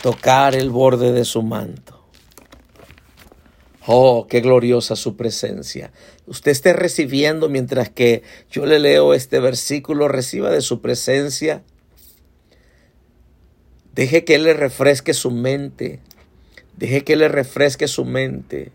tocar 0.00 0.54
el 0.54 0.70
borde 0.70 1.12
de 1.12 1.24
su 1.24 1.42
manto. 1.42 2.06
Oh, 3.88 4.26
qué 4.28 4.40
gloriosa 4.40 4.96
su 4.96 5.16
presencia. 5.16 5.92
Usted 6.26 6.50
esté 6.50 6.72
recibiendo 6.72 7.48
mientras 7.48 7.88
que 7.88 8.22
yo 8.50 8.66
le 8.66 8.78
leo 8.78 9.14
este 9.14 9.38
versículo, 9.38 10.08
reciba 10.08 10.50
de 10.50 10.60
su 10.60 10.80
presencia 10.80 11.62
Deje 13.96 14.24
que 14.24 14.34
Él 14.34 14.44
le 14.44 14.52
refresque 14.52 15.14
su 15.14 15.30
mente. 15.30 16.00
Deje 16.76 17.02
que 17.02 17.14
Él 17.14 17.20
le 17.20 17.28
refresque 17.28 17.88
su 17.88 18.04
mente. 18.04 18.70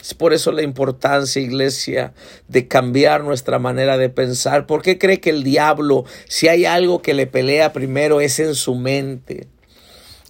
Es 0.00 0.14
por 0.14 0.32
eso 0.32 0.52
la 0.52 0.62
importancia, 0.62 1.42
iglesia, 1.42 2.14
de 2.46 2.68
cambiar 2.68 3.24
nuestra 3.24 3.58
manera 3.58 3.98
de 3.98 4.08
pensar. 4.08 4.64
¿Por 4.66 4.82
qué 4.82 4.96
cree 4.96 5.18
que 5.18 5.30
el 5.30 5.42
diablo, 5.42 6.04
si 6.28 6.46
hay 6.46 6.66
algo 6.66 7.02
que 7.02 7.14
le 7.14 7.26
pelea 7.26 7.72
primero, 7.72 8.20
es 8.20 8.38
en 8.38 8.54
su 8.54 8.76
mente? 8.76 9.48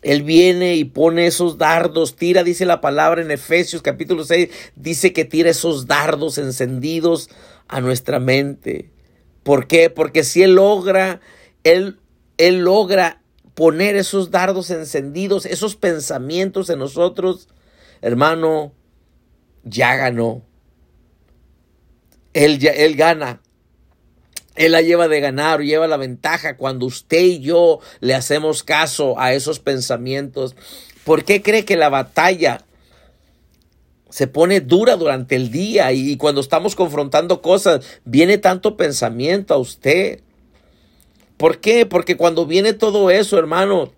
Él 0.00 0.22
viene 0.22 0.76
y 0.76 0.84
pone 0.84 1.26
esos 1.26 1.58
dardos, 1.58 2.16
tira, 2.16 2.44
dice 2.44 2.64
la 2.64 2.80
palabra 2.80 3.20
en 3.20 3.30
Efesios 3.30 3.82
capítulo 3.82 4.24
6, 4.24 4.48
dice 4.74 5.12
que 5.12 5.26
tira 5.26 5.50
esos 5.50 5.86
dardos 5.86 6.38
encendidos 6.38 7.28
a 7.66 7.82
nuestra 7.82 8.20
mente. 8.20 8.88
¿Por 9.42 9.66
qué? 9.66 9.90
Porque 9.90 10.24
si 10.24 10.42
Él 10.42 10.54
logra, 10.54 11.20
Él, 11.62 11.98
Él 12.38 12.60
logra 12.60 13.20
poner 13.58 13.96
esos 13.96 14.30
dardos 14.30 14.70
encendidos, 14.70 15.44
esos 15.44 15.74
pensamientos 15.74 16.70
en 16.70 16.78
nosotros, 16.78 17.48
hermano, 18.00 18.72
ya 19.64 19.96
ganó. 19.96 20.44
Él, 22.34 22.60
ya, 22.60 22.70
él 22.70 22.94
gana. 22.94 23.42
Él 24.54 24.70
la 24.70 24.80
lleva 24.80 25.08
de 25.08 25.18
ganar, 25.18 25.60
lleva 25.62 25.88
la 25.88 25.96
ventaja 25.96 26.56
cuando 26.56 26.86
usted 26.86 27.18
y 27.18 27.40
yo 27.40 27.80
le 27.98 28.14
hacemos 28.14 28.62
caso 28.62 29.18
a 29.18 29.32
esos 29.32 29.58
pensamientos. 29.58 30.54
¿Por 31.02 31.24
qué 31.24 31.42
cree 31.42 31.64
que 31.64 31.76
la 31.76 31.88
batalla 31.88 32.64
se 34.08 34.28
pone 34.28 34.60
dura 34.60 34.94
durante 34.94 35.34
el 35.34 35.50
día 35.50 35.90
y 35.90 36.16
cuando 36.16 36.42
estamos 36.42 36.76
confrontando 36.76 37.42
cosas 37.42 37.84
viene 38.04 38.38
tanto 38.38 38.76
pensamiento 38.76 39.52
a 39.52 39.58
usted? 39.58 40.20
¿Por 41.38 41.60
qué? 41.60 41.86
Porque 41.86 42.18
cuando 42.18 42.44
viene 42.44 42.74
todo 42.74 43.10
eso, 43.10 43.38
hermano, 43.38 43.92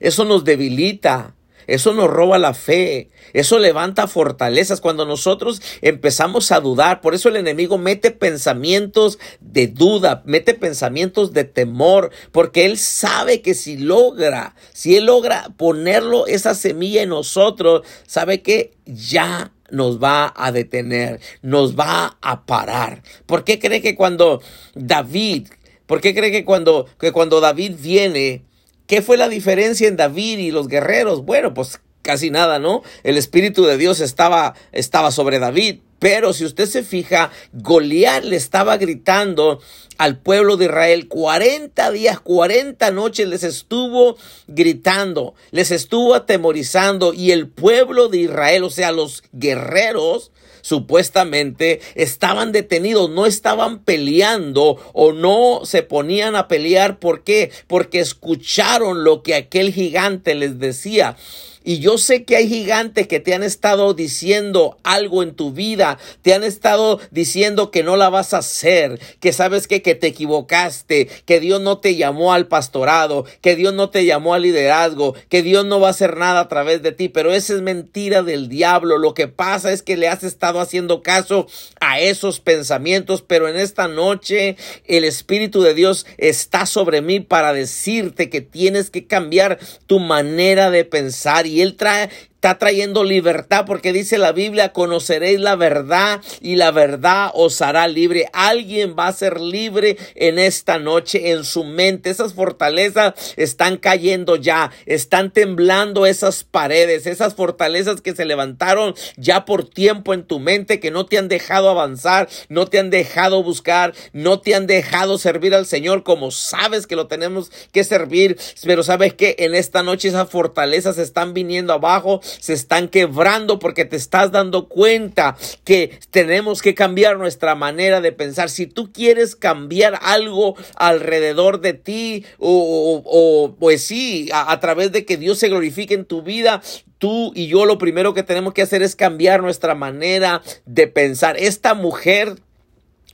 eso 0.00 0.24
nos 0.24 0.42
debilita. 0.42 1.34
Eso 1.68 1.92
nos 1.92 2.08
roba 2.08 2.38
la 2.38 2.54
fe. 2.54 3.10
Eso 3.34 3.58
levanta 3.58 4.08
fortalezas 4.08 4.80
cuando 4.80 5.04
nosotros 5.04 5.60
empezamos 5.82 6.50
a 6.50 6.60
dudar. 6.60 7.02
Por 7.02 7.14
eso 7.14 7.28
el 7.28 7.36
enemigo 7.36 7.76
mete 7.76 8.10
pensamientos 8.10 9.18
de 9.40 9.66
duda, 9.66 10.22
mete 10.24 10.54
pensamientos 10.54 11.34
de 11.34 11.44
temor, 11.44 12.10
porque 12.32 12.64
él 12.64 12.78
sabe 12.78 13.42
que 13.42 13.52
si 13.52 13.76
logra, 13.76 14.56
si 14.72 14.96
él 14.96 15.04
logra 15.04 15.50
ponerlo 15.58 16.26
esa 16.26 16.54
semilla 16.54 17.02
en 17.02 17.10
nosotros, 17.10 17.82
sabe 18.06 18.40
que 18.40 18.72
ya 18.86 19.52
nos 19.70 20.02
va 20.02 20.32
a 20.34 20.52
detener, 20.52 21.20
nos 21.42 21.78
va 21.78 22.16
a 22.22 22.46
parar. 22.46 23.02
¿Por 23.26 23.44
qué 23.44 23.58
cree 23.58 23.82
que 23.82 23.94
cuando 23.94 24.40
David, 24.74 25.48
por 25.88 26.00
qué 26.00 26.14
cree 26.14 26.30
que 26.30 26.44
cuando, 26.44 26.86
que 27.00 27.10
cuando 27.10 27.40
David 27.40 27.74
viene, 27.80 28.44
¿Qué 28.88 29.02
fue 29.02 29.18
la 29.18 29.28
diferencia 29.28 29.86
en 29.86 29.96
David 29.96 30.38
y 30.38 30.50
los 30.50 30.66
guerreros? 30.66 31.26
Bueno, 31.26 31.52
pues 31.52 31.78
casi 32.00 32.30
nada, 32.30 32.58
¿no? 32.58 32.82
El 33.04 33.18
Espíritu 33.18 33.66
de 33.66 33.76
Dios 33.76 34.00
estaba, 34.00 34.54
estaba 34.72 35.10
sobre 35.10 35.38
David. 35.38 35.80
Pero 35.98 36.32
si 36.32 36.46
usted 36.46 36.64
se 36.64 36.82
fija, 36.82 37.30
Goliat 37.52 38.24
le 38.24 38.36
estaba 38.36 38.78
gritando 38.78 39.60
al 39.98 40.18
pueblo 40.20 40.56
de 40.56 40.66
Israel 40.66 41.06
40 41.06 41.90
días, 41.90 42.18
40 42.18 42.90
noches 42.92 43.28
les 43.28 43.42
estuvo 43.42 44.16
gritando, 44.46 45.34
les 45.50 45.70
estuvo 45.70 46.14
atemorizando 46.14 47.12
y 47.12 47.32
el 47.32 47.48
pueblo 47.48 48.08
de 48.08 48.18
Israel, 48.18 48.64
o 48.64 48.70
sea, 48.70 48.90
los 48.90 49.22
guerreros, 49.32 50.30
supuestamente 50.60 51.80
estaban 51.94 52.52
detenidos, 52.52 53.10
no 53.10 53.26
estaban 53.26 53.80
peleando 53.80 54.76
o 54.92 55.12
no 55.12 55.60
se 55.64 55.82
ponían 55.82 56.36
a 56.36 56.48
pelear. 56.48 56.98
¿Por 56.98 57.24
qué? 57.24 57.50
Porque 57.66 58.00
escucharon 58.00 59.04
lo 59.04 59.22
que 59.22 59.34
aquel 59.34 59.72
gigante 59.72 60.34
les 60.34 60.58
decía. 60.58 61.16
Y 61.64 61.80
yo 61.80 61.98
sé 61.98 62.24
que 62.24 62.36
hay 62.36 62.48
gigantes 62.48 63.08
que 63.08 63.20
te 63.20 63.34
han 63.34 63.42
estado 63.42 63.94
diciendo 63.94 64.78
algo 64.84 65.22
en 65.22 65.34
tu 65.34 65.52
vida, 65.52 65.98
te 66.22 66.34
han 66.34 66.44
estado 66.44 67.00
diciendo 67.10 67.70
que 67.70 67.82
no 67.82 67.96
la 67.96 68.08
vas 68.08 68.34
a 68.34 68.38
hacer, 68.38 68.98
que 69.20 69.32
sabes 69.32 69.66
que, 69.66 69.82
que 69.82 69.94
te 69.94 70.06
equivocaste, 70.06 71.08
que 71.24 71.40
Dios 71.40 71.60
no 71.60 71.78
te 71.78 71.96
llamó 71.96 72.32
al 72.32 72.46
pastorado, 72.46 73.24
que 73.40 73.56
Dios 73.56 73.74
no 73.74 73.90
te 73.90 74.04
llamó 74.04 74.34
al 74.34 74.42
liderazgo, 74.42 75.14
que 75.28 75.42
Dios 75.42 75.64
no 75.64 75.80
va 75.80 75.88
a 75.88 75.90
hacer 75.90 76.16
nada 76.16 76.40
a 76.40 76.48
través 76.48 76.82
de 76.82 76.92
ti, 76.92 77.08
pero 77.08 77.32
esa 77.32 77.54
es 77.54 77.62
mentira 77.62 78.22
del 78.22 78.48
diablo. 78.48 78.98
Lo 78.98 79.14
que 79.14 79.28
pasa 79.28 79.72
es 79.72 79.82
que 79.82 79.96
le 79.96 80.08
has 80.08 80.22
estado 80.22 80.60
haciendo 80.60 81.02
caso 81.02 81.46
a 81.80 82.00
esos 82.00 82.40
pensamientos, 82.40 83.22
pero 83.26 83.48
en 83.48 83.56
esta 83.56 83.88
noche 83.88 84.56
el 84.86 85.04
Espíritu 85.04 85.62
de 85.62 85.74
Dios 85.74 86.06
está 86.16 86.66
sobre 86.66 87.02
mí 87.02 87.20
para 87.20 87.52
decirte 87.52 88.30
que 88.30 88.40
tienes 88.40 88.90
que 88.90 89.06
cambiar 89.06 89.58
tu 89.86 89.98
manera 89.98 90.70
de 90.70 90.84
pensar 90.84 91.46
y 91.48 91.60
él 91.60 91.76
trae, 91.76 92.10
está 92.38 92.56
trayendo 92.56 93.02
libertad 93.02 93.64
porque 93.66 93.92
dice 93.92 94.16
la 94.16 94.30
Biblia, 94.30 94.72
conoceréis 94.72 95.40
la 95.40 95.56
verdad 95.56 96.20
y 96.40 96.54
la 96.54 96.70
verdad 96.70 97.32
os 97.34 97.60
hará 97.60 97.88
libre. 97.88 98.30
Alguien 98.32 98.94
va 98.96 99.08
a 99.08 99.12
ser 99.12 99.40
libre 99.40 99.96
en 100.14 100.38
esta 100.38 100.78
noche 100.78 101.32
en 101.32 101.42
su 101.42 101.64
mente. 101.64 102.10
Esas 102.10 102.34
fortalezas 102.34 103.34
están 103.36 103.76
cayendo 103.76 104.36
ya, 104.36 104.70
están 104.86 105.32
temblando 105.32 106.06
esas 106.06 106.44
paredes, 106.44 107.08
esas 107.08 107.34
fortalezas 107.34 108.02
que 108.02 108.14
se 108.14 108.24
levantaron 108.24 108.94
ya 109.16 109.44
por 109.44 109.68
tiempo 109.68 110.14
en 110.14 110.22
tu 110.22 110.38
mente, 110.38 110.78
que 110.78 110.92
no 110.92 111.06
te 111.06 111.18
han 111.18 111.26
dejado 111.26 111.68
avanzar, 111.68 112.28
no 112.48 112.66
te 112.66 112.78
han 112.78 112.90
dejado 112.90 113.42
buscar, 113.42 113.94
no 114.12 114.38
te 114.38 114.54
han 114.54 114.68
dejado 114.68 115.18
servir 115.18 115.56
al 115.56 115.66
Señor 115.66 116.04
como 116.04 116.30
sabes 116.30 116.86
que 116.86 116.94
lo 116.94 117.08
tenemos 117.08 117.50
que 117.72 117.82
servir. 117.82 118.38
Pero 118.62 118.84
sabes 118.84 119.12
que 119.14 119.34
en 119.40 119.56
esta 119.56 119.82
noche 119.82 120.06
esas 120.06 120.30
fortalezas 120.30 120.98
están 120.98 121.34
viniendo 121.34 121.72
abajo 121.72 122.20
se 122.40 122.52
están 122.52 122.88
quebrando 122.88 123.58
porque 123.58 123.84
te 123.84 123.96
estás 123.96 124.32
dando 124.32 124.68
cuenta 124.68 125.36
que 125.64 125.98
tenemos 126.10 126.62
que 126.62 126.74
cambiar 126.74 127.18
nuestra 127.18 127.54
manera 127.54 128.00
de 128.00 128.12
pensar. 128.12 128.50
Si 128.50 128.66
tú 128.66 128.92
quieres 128.92 129.36
cambiar 129.36 129.98
algo 130.02 130.56
alrededor 130.76 131.60
de 131.60 131.74
ti 131.74 132.24
o, 132.38 133.54
pues 133.58 133.82
sí, 133.82 134.28
a, 134.32 134.52
a 134.52 134.60
través 134.60 134.92
de 134.92 135.04
que 135.04 135.16
Dios 135.16 135.38
se 135.38 135.48
glorifique 135.48 135.94
en 135.94 136.04
tu 136.04 136.22
vida, 136.22 136.62
tú 136.98 137.32
y 137.34 137.46
yo 137.46 137.64
lo 137.64 137.78
primero 137.78 138.14
que 138.14 138.22
tenemos 138.22 138.54
que 138.54 138.62
hacer 138.62 138.82
es 138.82 138.96
cambiar 138.96 139.42
nuestra 139.42 139.74
manera 139.74 140.42
de 140.66 140.86
pensar. 140.88 141.36
Esta 141.38 141.74
mujer 141.74 142.36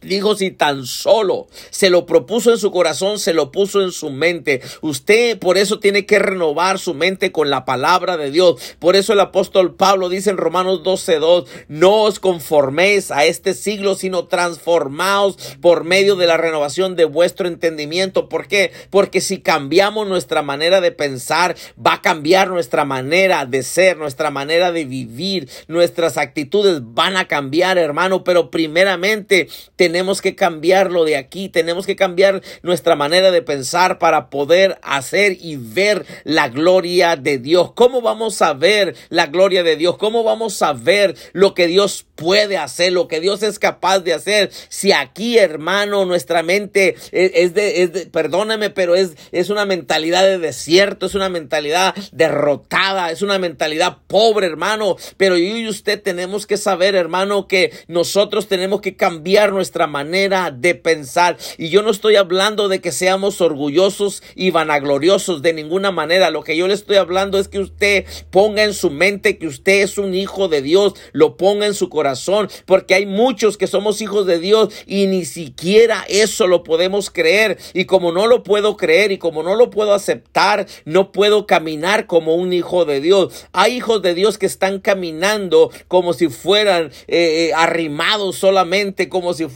Dijo, 0.05 0.37
si 0.37 0.51
tan 0.51 0.87
solo 0.87 1.47
se 1.71 1.91
lo 1.91 2.07
propuso 2.07 2.51
en 2.51 2.59
su 2.59 2.71
corazón, 2.71 3.19
se 3.19 3.35
lo 3.35 3.51
puso 3.51 3.83
en 3.83 3.93
su 3.93 4.11
mente. 4.11 4.61
Usted 4.81 5.39
por 5.39 5.59
eso 5.59 5.79
tiene 5.79 6.07
que 6.07 6.19
renovar 6.19 6.79
su 6.79 6.95
mente 6.95 7.33
con 7.33 7.51
la 7.51 7.65
palabra 7.65 8.17
de 8.17 8.31
Dios. 8.31 8.61
Por 8.79 8.97
eso 8.97 9.13
el 9.13 9.21
apóstol 9.21 9.75
Pablo 9.75 10.09
dice 10.09 10.31
en 10.31 10.37
Romanos 10.37 10.83
12:2, 10.83 11.47
no 11.69 12.03
os 12.03 12.19
conforméis 12.19 13.11
a 13.11 13.25
este 13.25 13.55
siglo, 13.55 13.95
sino 13.95 14.27
transformaos 14.27 15.37
por 15.61 15.85
medio 15.85 16.17
de 16.17 16.27
la 16.27 16.37
renovación 16.37 16.97
de 16.97 17.05
vuestro 17.05 17.49
entendimiento. 17.49 18.29
¿Por 18.29 18.47
qué? 18.47 18.73
Porque 18.91 19.21
si 19.21 19.41
cambiamos 19.41 20.07
nuestra 20.07 20.43
manera 20.43 20.81
de 20.81 20.93
pensar, 20.93 21.57
va 21.85 21.95
a 21.95 22.03
cambiar 22.03 22.49
nuestra 22.49 22.85
manera 22.85 23.47
de 23.47 23.63
ser, 23.63 23.97
nuestra 23.97 24.31
manera 24.31 24.73
de 24.73 24.85
vivir, 24.85 25.49
nuestras 25.69 26.19
actitudes 26.19 26.81
van 26.83 27.17
a 27.17 27.29
cambiar, 27.29 27.79
hermano. 27.79 28.25
Pero 28.25 28.51
primeramente 28.51 29.49
tenemos 29.77 29.94
tenemos 29.95 30.21
que 30.21 30.35
cambiarlo 30.35 31.05
de 31.05 31.15
aquí, 31.15 31.49
tenemos 31.49 31.87
que 31.87 31.95
cambiar 31.95 32.43
nuestra 32.63 32.97
manera 32.97 33.31
de 33.31 33.43
pensar 33.43 34.01
para 34.01 34.29
poder 34.29 34.77
hacer 34.83 35.37
y 35.41 35.55
ver 35.55 36.05
la 36.25 36.49
gloria 36.49 37.15
de 37.15 37.39
Dios. 37.39 37.71
¿Cómo 37.77 38.03
vamos 38.03 38.43
a 38.43 38.55
ver 38.55 38.97
la 39.09 39.27
gloria 39.27 39.63
de 39.63 39.77
Dios? 39.77 39.97
¿Cómo 39.97 40.25
vamos 40.25 40.61
a 40.63 40.73
ver 40.73 41.15
lo 41.33 41.55
que 41.55 41.69
Dios 41.69 42.07
puede 42.17 42.57
hacer, 42.57 42.93
lo 42.93 43.07
que 43.07 43.21
Dios 43.21 43.45
es 43.45 43.61
capaz 43.61 44.01
de 44.01 44.15
hacer? 44.15 44.51
Si 44.69 44.91
aquí, 44.91 45.39
hermano, 45.39 46.05
nuestra 46.07 46.43
mente 46.43 46.97
es 47.13 47.55
de, 47.55 47.85
es 47.85 47.93
de 47.93 48.07
perdóname, 48.07 48.71
pero 48.71 48.97
es, 48.97 49.13
es 49.31 49.49
una 49.49 49.65
mentalidad 49.65 50.25
de 50.25 50.41
desierto, 50.41 51.07
es 51.07 51.15
una 51.15 51.29
mentalidad 51.29 51.95
derrotada, 52.11 53.13
es 53.13 53.23
una 53.23 53.39
mentalidad 53.39 53.99
pobre, 54.09 54.49
hermano. 54.49 54.97
Pero 55.17 55.37
yo 55.37 55.57
y 55.57 55.69
usted 55.69 56.03
tenemos 56.03 56.49
que 56.49 56.57
saber, 56.57 56.97
hermano, 56.97 57.47
que 57.47 57.71
nosotros 57.87 58.49
tenemos 58.49 58.81
que 58.81 58.97
cambiar 58.97 59.53
nuestra 59.53 59.84
manera 59.87 60.51
de 60.51 60.75
pensar. 60.75 61.37
Y 61.59 61.69
yo 61.69 61.83
no 61.83 61.91
estoy 61.91 62.17
hablando 62.17 62.69
de 62.69 62.81
que 62.81 62.93
seamos 62.93 63.41
orgullosos 63.41 64.23
y 64.35 64.51
vanagloriosos 64.51 65.43
de 65.43 65.53
ninguna 65.53 65.91
manera. 65.91 66.31
Lo 66.31 66.43
que 66.43 66.57
yo 66.57 66.69
le 66.69 66.75
estoy 66.75 66.97
hablando 66.97 67.39
es 67.39 67.49
que 67.49 67.59
usted 67.59 68.05
ponga 68.31 68.65
en 68.65 68.75
su 68.75 68.91
mente 68.91 69.39
que 69.39 69.47
usted 69.47 69.83
es 69.83 69.99
un 69.99 70.15
hijo 70.15 70.49
de 70.49 70.63
Dios, 70.63 70.95
lo 71.13 71.37
ponga 71.37 71.67
en 71.67 71.75
su 71.75 71.89
corazón, 71.89 72.49
porque 72.67 72.95
hay 72.95 73.07
muchos 73.07 73.57
que 73.57 73.67
somos 73.67 74.01
hijos 74.01 74.27
de 74.27 74.39
Dios 74.39 74.73
y 74.87 75.07
ni 75.07 75.25
siquiera 75.25 76.05
eso 76.09 76.47
lo 76.47 76.63
podemos 76.63 77.11
creer. 77.11 77.59
Y 77.73 77.85
como 77.85 78.13
no 78.13 78.27
lo 78.27 78.43
puedo 78.43 78.77
creer 78.77 79.13
y 79.13 79.19
como 79.19 79.43
no 79.43 79.55
lo 79.55 79.71
puedo 79.71 79.95
aceptar, 79.95 80.67
no 80.85 81.13
puedo 81.13 81.47
caminar 81.47 82.07
como 82.07 82.35
un 82.35 82.53
hijo 82.53 82.85
de 82.85 83.01
Dios. 83.01 83.47
Hay 83.53 83.77
hijos 83.77 84.03
de 84.03 84.15
Dios 84.15 84.39
que 84.39 84.47
están 84.47 84.81
caminando 84.81 85.71
como 85.89 86.13
si 86.13 86.29
fueran 86.29 86.87
eh, 87.07 87.49
eh, 87.49 87.53
arrimados 87.55 88.37
solamente, 88.37 89.09
como 89.09 89.35
si 89.35 89.49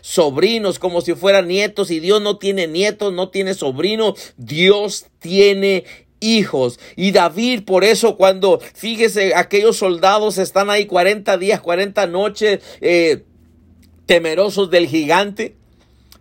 sobrinos, 0.00 0.78
como 0.78 1.00
si 1.00 1.14
fueran 1.14 1.48
nietos, 1.48 1.90
y 1.90 2.00
Dios 2.00 2.22
no 2.22 2.38
tiene 2.38 2.66
nietos, 2.66 3.12
no 3.12 3.28
tiene 3.30 3.54
sobrinos, 3.54 4.34
Dios 4.36 5.06
tiene 5.18 5.84
hijos. 6.20 6.78
Y 6.96 7.12
David, 7.12 7.64
por 7.64 7.84
eso 7.84 8.16
cuando, 8.16 8.60
fíjese, 8.74 9.34
aquellos 9.34 9.76
soldados 9.76 10.38
están 10.38 10.70
ahí 10.70 10.86
40 10.86 11.36
días, 11.38 11.60
40 11.60 12.06
noches, 12.06 12.60
eh, 12.80 13.24
temerosos 14.06 14.70
del 14.70 14.86
gigante, 14.86 15.56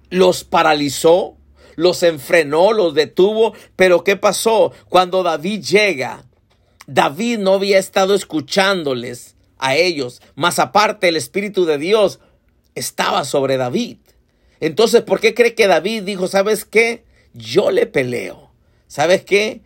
los 0.09 0.43
paralizó, 0.43 1.37
los 1.75 2.03
enfrenó, 2.03 2.73
los 2.73 2.93
detuvo. 2.93 3.53
Pero 3.75 4.03
¿qué 4.03 4.15
pasó? 4.15 4.71
Cuando 4.89 5.23
David 5.23 5.61
llega, 5.63 6.25
David 6.87 7.39
no 7.39 7.53
había 7.53 7.79
estado 7.79 8.15
escuchándoles 8.15 9.35
a 9.57 9.75
ellos, 9.75 10.21
más 10.35 10.59
aparte 10.59 11.07
el 11.07 11.15
Espíritu 11.15 11.65
de 11.65 11.77
Dios 11.77 12.19
estaba 12.75 13.25
sobre 13.25 13.57
David. 13.57 13.97
Entonces, 14.59 15.01
¿por 15.01 15.19
qué 15.19 15.33
cree 15.33 15.55
que 15.55 15.67
David 15.67 16.03
dijo, 16.03 16.27
sabes 16.27 16.65
qué? 16.65 17.03
Yo 17.33 17.71
le 17.71 17.85
peleo. 17.85 18.51
¿Sabes 18.87 19.23
qué? 19.23 19.61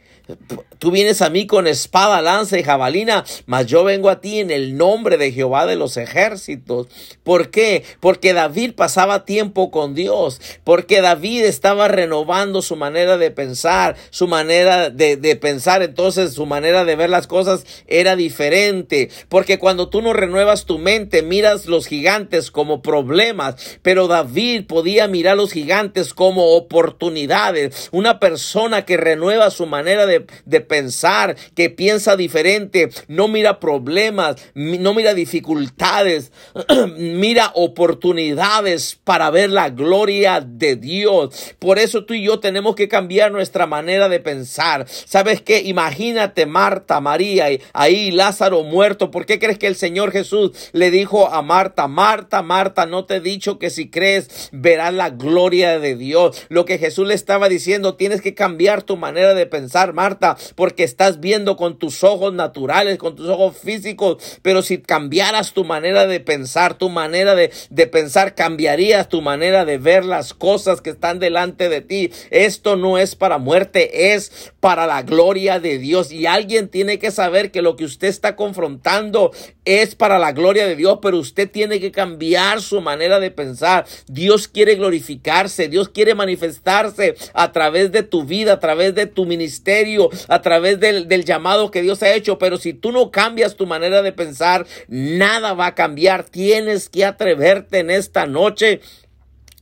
Tú 0.80 0.92
vienes 0.92 1.22
a 1.22 1.30
mí 1.30 1.46
con 1.46 1.68
espada, 1.68 2.22
lanza 2.22 2.58
y 2.58 2.64
jabalina, 2.64 3.26
mas 3.46 3.68
yo 3.68 3.84
vengo 3.84 4.10
a 4.10 4.22
ti 4.22 4.40
en 4.40 4.50
el 4.50 4.78
nombre 4.78 5.18
de 5.18 5.32
Jehová 5.32 5.66
de 5.66 5.76
los 5.76 5.98
ejércitos. 5.98 6.88
¿Por 7.24 7.52
qué? 7.52 7.84
Porque 8.00 8.34
David 8.34 8.74
pasaba 8.76 9.26
tiempo 9.26 9.72
con 9.72 9.94
Dios, 9.94 10.40
porque 10.64 11.02
David 11.02 11.44
estaba 11.44 11.88
renovando 11.88 12.62
su 12.62 12.76
manera 12.76 13.18
de 13.18 13.32
pensar, 13.32 13.96
su 14.10 14.28
manera 14.28 14.90
de, 14.90 15.18
de 15.18 15.36
pensar, 15.36 15.84
entonces 15.84 16.34
su 16.34 16.46
manera 16.46 16.86
de 16.86 16.96
ver 16.96 17.10
las 17.10 17.28
cosas 17.28 17.66
era 17.88 18.16
diferente, 18.16 19.10
porque 19.28 19.60
cuando 19.60 19.90
tú 19.90 20.02
no 20.02 20.14
renuevas 20.14 20.66
tu 20.66 20.80
mente, 20.80 21.24
miras 21.24 21.66
los 21.66 21.88
gigantes 21.88 22.52
como 22.52 22.82
problemas, 22.82 23.56
pero 23.82 24.08
David 24.08 24.66
podía 24.66 25.08
mirar 25.08 25.38
los 25.38 25.52
gigantes 25.52 26.14
como 26.14 26.56
oportunidades. 26.56 27.90
Una 27.92 28.20
persona 28.20 28.86
que 28.86 28.98
renueva 28.98 29.52
su 29.52 29.66
manera 29.66 30.06
de 30.06 30.26
de, 30.46 30.62
pensar, 30.70 31.36
que 31.54 31.70
piensa 31.70 32.16
diferente, 32.16 32.90
no 33.10 33.28
mira 33.28 33.60
problemas, 33.60 34.38
no 34.54 34.94
mira 34.94 35.14
dificultades, 35.14 36.32
mira 36.98 37.52
oportunidades 37.56 38.98
para 39.04 39.30
ver 39.32 39.50
la 39.50 39.70
gloria 39.70 40.40
de 40.40 40.78
Dios. 40.78 41.56
Por 41.60 41.78
eso 41.78 42.06
tú 42.06 42.14
y 42.14 42.24
yo 42.24 42.40
tenemos 42.40 42.76
que 42.76 42.88
cambiar 42.88 43.34
nuestra 43.34 43.66
manera 43.66 44.08
de 44.08 44.22
pensar. 44.22 44.86
¿Sabes 44.88 45.42
qué? 45.42 45.62
Imagínate 45.64 46.46
Marta, 46.46 47.02
María, 47.02 47.52
y 47.52 47.62
ahí 47.74 48.12
Lázaro 48.12 48.64
muerto. 48.64 49.12
¿Por 49.12 49.26
qué 49.26 49.40
crees 49.40 49.58
que 49.58 49.68
el 49.68 49.76
Señor 49.76 50.12
Jesús 50.12 50.70
le 50.72 50.92
dijo 50.92 51.28
a 51.28 51.42
Marta, 51.42 51.88
Marta, 51.88 52.42
Marta, 52.42 52.86
no 52.86 53.06
te 53.06 53.16
he 53.16 53.20
dicho 53.20 53.60
que 53.60 53.70
si 53.70 53.90
crees 53.90 54.50
verás 54.54 54.94
la 54.94 55.10
gloria 55.10 55.80
de 55.80 55.96
Dios? 55.96 56.46
Lo 56.50 56.66
que 56.66 56.78
Jesús 56.78 57.08
le 57.08 57.16
estaba 57.16 57.50
diciendo, 57.50 57.96
tienes 57.96 58.22
que 58.22 58.36
cambiar 58.36 58.84
tu 58.84 58.96
manera 58.96 59.34
de 59.34 59.48
pensar, 59.48 59.94
Marta 59.94 60.38
porque 60.60 60.84
estás 60.84 61.22
viendo 61.22 61.56
con 61.56 61.80
tus 61.80 62.04
ojos 62.04 62.34
naturales, 62.34 62.98
con 62.98 63.16
tus 63.16 63.30
ojos 63.30 63.56
físicos, 63.58 64.18
pero 64.42 64.62
si 64.62 64.80
cambiaras 64.80 65.54
tu 65.54 65.64
manera 65.64 66.06
de 66.06 66.20
pensar, 66.20 66.78
tu 66.78 66.90
manera 66.90 67.34
de, 67.34 67.50
pensar, 67.88 68.36
cambiarías 68.36 69.08
tu 69.08 69.22
manera 69.22 69.64
de 69.64 69.78
ver 69.78 70.04
las 70.04 70.34
cosas 70.34 70.82
que 70.82 70.90
están 70.90 71.20
delante 71.20 71.70
de 71.70 71.80
ti. 71.80 72.12
Esto 72.30 72.76
no 72.76 72.98
es 72.98 73.16
para 73.16 73.38
muerte, 73.38 74.14
es 74.14 74.52
para 74.60 74.86
la 74.86 75.04
gloria 75.04 75.62
de 75.62 75.78
Dios. 75.78 76.12
Y 76.12 76.26
alguien 76.26 76.68
tiene 76.68 77.00
que 77.00 77.12
saber 77.12 77.52
que 77.52 77.62
lo 77.62 77.78
que 77.78 77.86
usted 77.86 78.10
está 78.10 78.36
confrontando 78.36 79.32
es 79.64 79.96
para 79.96 80.20
la 80.20 80.34
gloria 80.34 80.68
de 80.68 80.76
Dios, 80.76 81.00
pero 81.02 81.20
usted 81.20 81.50
tiene 81.50 81.80
que 81.80 81.92
cambiar 81.92 82.62
su 82.62 82.82
manera 82.82 83.22
de 83.22 83.32
pensar. 83.32 83.86
Dios 84.08 84.50
quiere 84.50 84.76
glorificarse, 84.76 85.70
Dios 85.70 85.88
quiere 85.88 86.16
manifestarse 86.16 87.16
a 87.34 87.54
través 87.54 87.94
de 87.94 88.04
tu 88.04 88.26
vida, 88.26 88.54
a 88.54 88.60
través 88.60 88.94
de 88.94 89.06
tu 89.06 89.26
ministerio 89.26 90.10
a 90.28 90.42
través 90.42 90.49
del, 90.80 91.08
del 91.08 91.26
llamado 91.26 91.72
que 91.72 91.82
Dios 91.82 92.02
ha 92.04 92.14
hecho, 92.14 92.38
pero 92.40 92.58
si 92.58 92.74
tú 92.74 92.92
no 92.92 93.12
cambias 93.12 93.56
tu 93.56 93.66
manera 93.66 94.02
de 94.02 94.12
pensar, 94.12 94.66
nada 94.88 95.54
va 95.54 95.68
a 95.68 95.76
cambiar. 95.76 96.24
Tienes 96.24 96.90
que 96.90 97.06
atreverte 97.06 97.80
en 97.80 97.90
esta 97.90 98.26
noche 98.26 98.82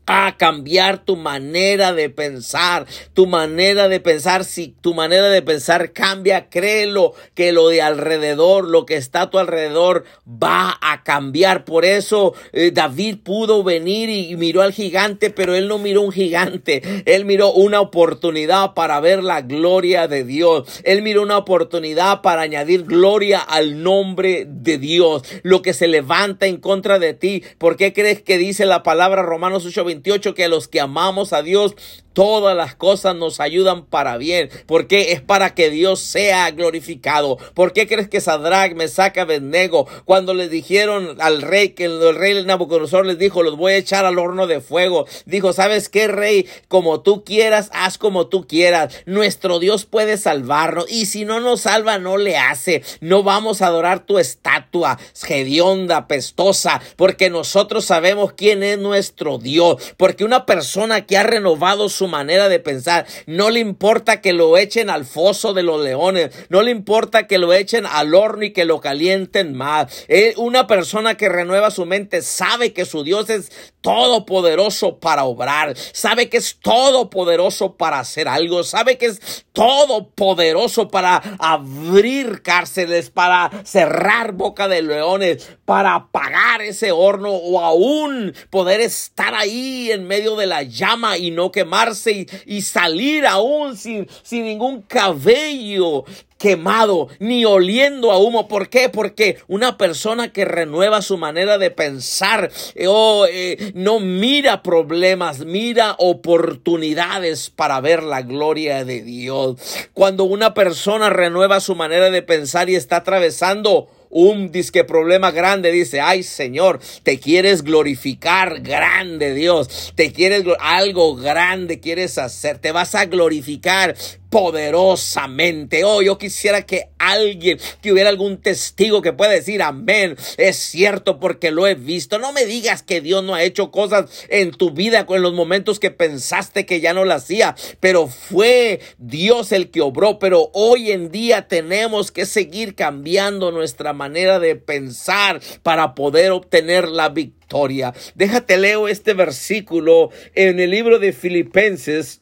a 0.08 0.38
cambiar 0.38 1.04
tu 1.04 1.17
manera 1.17 1.93
de 1.93 2.10
pensar, 2.10 2.88
tu 3.13 3.28
manera 3.28 3.89
de 3.89 4.00
pensar, 4.00 4.46
si 4.46 4.70
tu 4.82 4.93
manera 4.93 5.30
de 5.30 5.41
pensar 5.41 5.91
cambia, 5.91 6.50
créelo 6.50 7.13
que 7.36 7.52
lo 7.52 7.67
de 7.67 7.82
alrededor, 7.82 8.67
lo 8.67 8.86
que 8.86 8.96
está 8.96 9.24
a 9.24 9.30
tu 9.30 9.38
alrededor 9.38 10.06
va 10.26 10.78
a 10.82 11.04
cambiar. 11.04 11.65
Por 11.65 11.84
eso 11.84 12.34
eh, 12.54 12.72
David 12.72 13.17
pudo 13.24 13.63
venir 13.63 14.10
y, 14.10 14.32
y 14.32 14.38
miró 14.38 14.62
al 14.62 14.72
gigante, 14.72 15.30
pero 15.30 15.56
él 15.56 15.67
no 15.67 15.78
miró 15.78 16.02
un 16.02 16.13
gigante, 16.13 16.82
él 17.06 17.26
miró 17.26 17.52
una 17.52 17.82
oportunidad 17.82 18.74
para 18.74 19.00
ver 19.02 19.22
la 19.22 19.41
gloria 19.41 20.08
de 20.08 20.24
Dios, 20.24 20.82
él 20.86 21.02
miró 21.02 21.22
una 21.22 21.38
oportunidad 21.38 22.22
para 22.22 22.43
añadir 22.43 22.84
gloria 22.84 23.39
al 23.39 23.84
nombre 23.84 24.46
de 24.48 24.78
Dios, 24.78 25.24
lo 25.43 25.62
que 25.62 25.74
se 25.74 25.88
levanta 25.88 26.48
en 26.48 26.58
contra 26.58 26.98
de 26.98 27.13
ti. 27.13 27.43
¿Por 27.58 27.76
qué 27.76 27.91
crees 27.91 28.22
que 28.22 28.38
dice 28.38 28.65
la 28.65 28.84
palabra 28.84 29.22
Romanos 29.22 29.65
8:28? 30.02 30.34
que 30.34 30.48
los 30.48 30.68
que 30.68 30.80
amamos 30.80 31.34
a 31.34 31.42
Dios, 31.42 31.76
todas 32.18 32.58
las 32.58 32.74
cosas 32.74 33.16
nos 33.16 33.40
ayudan 33.40 33.86
para 33.86 34.18
bien, 34.18 34.50
porque 34.66 35.12
es 35.12 35.22
para 35.22 35.54
que 35.54 35.70
Dios 35.70 36.00
sea 36.00 36.50
glorificado. 36.50 37.38
¿Por 37.54 37.74
qué 37.74 37.88
crees 37.88 38.10
que 38.10 38.22
Sadrach 38.22 38.74
me 38.74 38.88
saca 38.88 39.22
Abednego 39.22 39.88
cuando 40.04 40.34
le 40.34 40.50
dijeron 40.50 41.18
al 41.20 41.44
rey 41.44 41.70
que 41.70 41.86
el 41.86 42.16
rey 42.16 42.44
Nabucodonosor 42.44 43.06
les 43.06 43.20
dijo, 43.20 43.44
los 43.44 43.56
voy 43.56 43.74
a 43.74 43.78
echar 43.78 44.04
al 44.04 44.18
horno 44.18 44.48
de 44.48 44.62
fuego? 44.62 45.06
Dijo, 45.28 45.54
¿sabes 45.54 45.90
qué, 45.90 46.08
rey? 46.08 46.48
Como 46.68 47.02
tú 47.02 47.24
quieras, 47.24 47.70
haz 47.72 48.00
como 48.00 48.26
tú 48.26 48.48
quieras. 48.48 48.96
Nuestro 49.06 49.60
Dios 49.60 49.86
puede 49.86 50.18
salvarnos 50.18 50.90
y 50.90 51.06
si 51.06 51.24
no 51.24 51.40
nos 51.40 51.62
salva, 51.62 52.00
no 52.00 52.18
le 52.18 52.36
hace. 52.36 52.82
No 53.00 53.22
vamos 53.22 53.62
a 53.62 53.68
adorar 53.68 54.08
tu 54.08 54.18
estatua 54.18 54.98
hedionda, 55.30 56.08
pestosa, 56.08 56.82
porque 56.96 57.30
nosotros 57.30 57.86
sabemos 57.86 58.34
quién 58.34 58.64
es 58.64 58.80
nuestro 58.80 59.38
Dios 59.38 59.78
porque 59.98 60.26
una 60.26 60.48
persona 60.48 61.06
que 61.06 61.18
ha 61.18 61.24
renovado 61.24 61.90
su 61.90 62.07
manera 62.08 62.50
de 62.50 62.60
pensar, 62.60 63.06
no 63.26 63.50
le 63.50 63.60
importa 63.60 64.22
que 64.22 64.34
lo 64.34 64.58
echen 64.58 64.89
al 64.89 65.06
foso 65.06 65.54
de 65.54 65.63
los 65.63 65.84
leones, 65.84 66.32
no 66.50 66.62
le 66.62 66.72
importa 66.72 67.28
que 67.28 67.38
lo 67.38 67.54
echen 67.54 67.86
al 67.86 68.15
horno 68.15 68.43
y 68.43 68.54
que 68.54 68.65
lo 68.65 68.82
calienten 68.82 69.56
más. 69.56 70.06
Eh, 70.08 70.34
una 70.38 70.67
persona 70.67 71.15
que 71.15 71.30
renueva 71.30 71.72
su 71.72 71.86
mente 71.86 72.22
sabe 72.22 72.74
que 72.74 72.86
su 72.86 73.04
Dios 73.04 73.30
es 73.30 73.52
todopoderoso 73.82 75.00
para 75.00 75.24
obrar, 75.24 75.76
sabe 75.93 76.30
que 76.30 76.38
es 76.38 76.60
todopoderoso 76.60 77.78
para 77.78 78.00
hacer 78.00 78.28
algo, 78.28 78.63
sabe 78.63 78.98
que 78.98 79.08
es 79.08 79.46
todopoderoso 79.54 80.88
para 80.89 81.22
abrir 81.39 82.41
cárceles, 82.41 83.10
para 83.10 83.50
cerrar 83.63 84.34
boca 84.34 84.67
de 84.67 84.82
leones, 84.82 85.50
para 85.65 85.96
apagar 85.96 86.62
ese 86.62 86.91
horno 86.91 87.32
o 87.32 87.60
aún 87.60 88.34
poder 88.50 88.82
estar 88.82 89.34
ahí 89.34 89.91
en 89.91 90.06
medio 90.08 90.36
de 90.36 90.48
la 90.48 90.63
llama 90.63 91.17
y 91.17 91.32
no 91.32 91.52
quemarse 91.52 91.97
y, 92.46 92.62
salir 92.62 93.26
aún 93.26 93.78
sin, 93.78 94.08
sin 94.24 94.44
ningún 94.44 94.82
cabello 94.82 96.04
quemado 96.38 97.08
ni 97.20 97.46
oliendo 97.46 98.12
a 98.12 98.18
humo. 98.18 98.48
¿Por 98.48 98.70
qué? 98.70 98.90
Porque 98.90 99.38
una 99.48 99.78
persona 99.78 100.32
que 100.32 100.46
renueva 100.46 101.02
su 101.02 101.18
manera 101.18 101.58
de 101.58 101.72
pensar 101.72 102.52
eh, 102.76 102.88
oh, 102.88 103.26
eh, 103.30 103.72
no 103.74 104.00
mira 104.00 104.64
problemas, 104.64 105.46
mira 105.46 105.96
oportunidades 105.98 107.50
para 107.50 107.82
ver 107.82 108.04
la 108.04 108.22
gloria 108.22 108.86
de 108.86 109.02
Dios. 109.02 109.58
Cuando 109.94 110.24
una 110.26 110.54
persona 110.54 111.10
renueva 111.10 111.60
su 111.60 111.76
manera 111.76 112.12
de 112.12 112.22
pensar 112.22 112.70
y 112.70 112.76
está 112.76 112.98
atravesando 112.98 113.88
un 114.10 114.52
disque 114.52 114.84
problema 114.84 115.32
grande, 115.32 115.72
dice, 115.72 116.02
ay 116.02 116.24
Señor, 116.24 116.80
te 117.04 117.20
quieres 117.20 117.63
glorificar 117.63 118.62
grande 118.62 119.34
Dios, 119.34 119.93
te 119.96 120.12
quieres 120.12 120.43
algo 120.60 121.15
grande 121.15 121.80
quieres 121.80 122.17
hacer, 122.17 122.58
te 122.60 122.72
vas 122.72 122.96
a 122.96 123.06
glorificar 123.06 123.96
poderosamente. 124.30 125.84
Oh, 125.84 126.02
yo 126.02 126.18
quisiera 126.18 126.62
que 126.63 126.90
alguien, 127.00 127.60
que 127.82 127.92
hubiera 127.92 128.10
algún 128.10 128.38
testigo 128.38 129.02
que 129.02 129.13
pueda 129.13 129.32
decir 129.32 129.62
amén. 129.62 130.16
Es 130.38 130.58
cierto 130.58 131.20
porque 131.20 131.52
lo 131.52 131.68
he 131.68 131.76
visto. 131.76 132.20
No 132.20 132.34
me 132.34 132.46
digas 132.46 132.84
que 132.84 133.02
Dios 133.02 133.24
no 133.24 133.36
ha 133.36 133.44
hecho 133.44 133.72
cosas 133.72 134.26
en 134.30 134.52
tu 134.52 134.72
vida 134.72 135.06
en 135.08 135.22
los 135.22 135.34
momentos 135.34 135.80
que 135.80 135.92
pensaste 135.92 136.66
que 136.66 136.82
ya 136.82 136.94
no 136.94 137.06
lo 137.06 137.13
hacía, 137.13 137.56
pero 137.80 138.08
fue 138.08 138.82
Dios 138.98 139.52
el 139.52 139.72
que 139.72 139.82
obró. 139.82 140.20
Pero 140.20 140.52
hoy 140.54 140.92
en 140.92 141.12
día 141.12 141.48
tenemos 141.48 142.12
que 142.12 142.26
seguir 142.26 142.76
cambiando 142.76 143.52
nuestra 143.52 143.94
manera 143.94 144.40
de 144.40 144.56
pensar 144.56 145.42
para 145.63 145.96
poder 145.96 146.32
obtener 146.32 146.88
la 146.88 147.10
victoria. 147.10 147.94
Déjate 148.16 148.58
leo 148.58 148.88
este 148.88 149.13
versículo 149.13 150.10
en 150.36 150.60
el 150.60 150.72
libro 150.72 151.00
de 151.00 151.13
Filipenses 151.13 152.22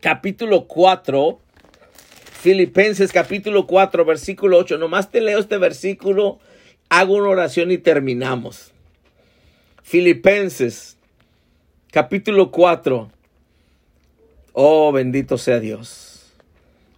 capítulo 0.00 0.66
4, 0.66 1.38
Filipenses 2.40 3.12
capítulo 3.12 3.66
4, 3.66 4.04
versículo 4.04 4.58
8. 4.58 4.78
Nomás 4.78 5.10
te 5.10 5.20
leo 5.20 5.38
este 5.38 5.58
versículo, 5.58 6.38
hago 6.88 7.14
una 7.14 7.28
oración 7.28 7.70
y 7.70 7.78
terminamos. 7.78 8.72
Filipenses 9.82 10.96
capítulo 11.90 12.50
4. 12.50 13.10
Oh, 14.52 14.92
bendito 14.92 15.38
sea 15.38 15.60
Dios. 15.60 16.34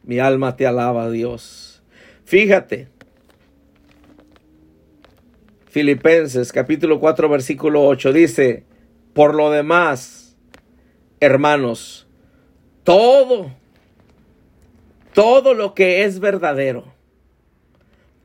Mi 0.02 0.18
alma 0.18 0.56
te 0.56 0.66
alaba, 0.66 1.10
Dios. 1.10 1.82
Fíjate. 2.24 2.88
Filipenses 5.68 6.50
capítulo 6.50 6.98
4 6.98 7.28
versículo 7.28 7.84
8 7.84 8.12
dice, 8.12 8.64
por 9.12 9.36
lo 9.36 9.50
demás, 9.52 10.36
hermanos, 11.20 12.08
todo, 12.90 13.52
todo 15.14 15.54
lo 15.54 15.74
que 15.76 16.02
es 16.02 16.18
verdadero, 16.18 16.92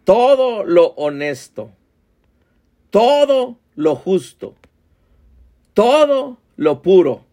todo 0.06 0.64
lo 0.64 0.88
honesto, 0.96 1.70
todo 2.90 3.60
lo 3.76 3.96
justo, 3.96 4.56
todo 5.76 6.40
lo 6.56 6.82
puro, 6.82 7.26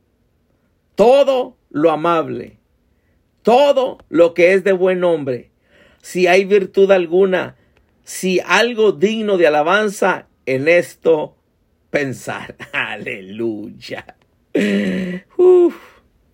todo 0.94 1.56
lo 1.70 1.90
amable, 1.90 2.58
todo 3.40 3.96
lo 4.10 4.34
que 4.34 4.52
es 4.52 4.62
de 4.62 4.72
buen 4.72 5.00
nombre, 5.00 5.52
si 6.02 6.26
hay 6.26 6.44
virtud 6.44 6.90
alguna, 6.90 7.56
si 8.04 8.40
algo 8.40 8.92
digno 8.92 9.38
de 9.38 9.46
alabanza, 9.46 10.26
en 10.44 10.68
esto 10.68 11.34
pensar. 11.88 12.56
Aleluya. 12.72 14.16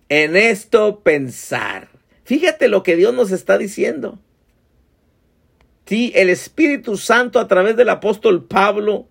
En 0.09 0.35
esto 0.35 0.99
pensar. 0.99 1.89
Fíjate 2.23 2.67
lo 2.67 2.83
que 2.83 2.95
Dios 2.95 3.13
nos 3.13 3.31
está 3.31 3.57
diciendo. 3.57 4.19
Sí, 5.85 6.11
el 6.15 6.29
Espíritu 6.29 6.97
Santo 6.97 7.39
a 7.39 7.47
través 7.47 7.75
del 7.75 7.89
apóstol 7.89 8.43
Pablo 8.43 9.07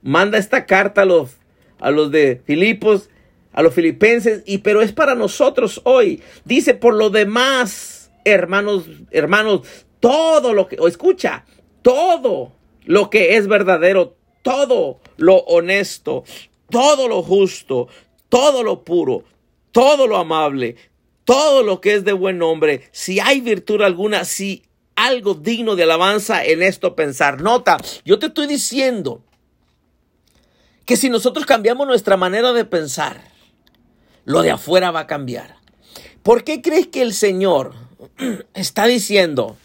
manda 0.00 0.38
esta 0.38 0.64
carta 0.64 1.02
a 1.02 1.04
los, 1.04 1.36
a 1.78 1.90
los 1.90 2.10
de 2.10 2.40
Filipos, 2.46 3.10
a 3.52 3.62
los 3.62 3.74
filipenses, 3.74 4.42
y 4.46 4.58
pero 4.58 4.80
es 4.80 4.92
para 4.92 5.14
nosotros 5.14 5.82
hoy. 5.84 6.22
Dice, 6.44 6.74
por 6.74 6.94
lo 6.94 7.10
demás, 7.10 8.10
hermanos, 8.24 8.86
hermanos, 9.10 9.66
todo 10.00 10.54
lo 10.54 10.68
que, 10.68 10.76
o 10.80 10.88
escucha, 10.88 11.44
todo 11.82 12.52
lo 12.84 13.10
que 13.10 13.36
es 13.36 13.46
verdadero, 13.46 14.16
todo 14.42 15.00
lo 15.16 15.36
honesto, 15.36 16.24
todo 16.70 17.08
lo 17.08 17.22
justo, 17.22 17.88
todo 18.28 18.62
lo 18.62 18.84
puro, 18.84 19.24
todo 19.72 20.06
lo 20.06 20.16
amable, 20.16 20.76
todo 21.24 21.62
lo 21.62 21.80
que 21.80 21.94
es 21.94 22.04
de 22.04 22.12
buen 22.12 22.38
nombre, 22.38 22.88
si 22.92 23.20
hay 23.20 23.40
virtud 23.40 23.82
alguna, 23.82 24.24
si 24.24 24.62
algo 24.94 25.34
digno 25.34 25.74
de 25.74 25.82
alabanza 25.82 26.44
en 26.44 26.62
esto 26.62 26.94
pensar. 26.94 27.40
Nota, 27.40 27.78
yo 28.04 28.18
te 28.18 28.26
estoy 28.26 28.46
diciendo 28.46 29.22
que 30.84 30.96
si 30.96 31.10
nosotros 31.10 31.46
cambiamos 31.46 31.86
nuestra 31.86 32.16
manera 32.16 32.52
de 32.52 32.64
pensar, 32.64 33.20
lo 34.24 34.42
de 34.42 34.50
afuera 34.50 34.90
va 34.90 35.00
a 35.00 35.06
cambiar. 35.06 35.56
¿Por 36.22 36.44
qué 36.44 36.62
crees 36.62 36.86
que 36.86 37.02
el 37.02 37.14
Señor 37.14 37.74
está 38.54 38.86
diciendo, 38.86 39.56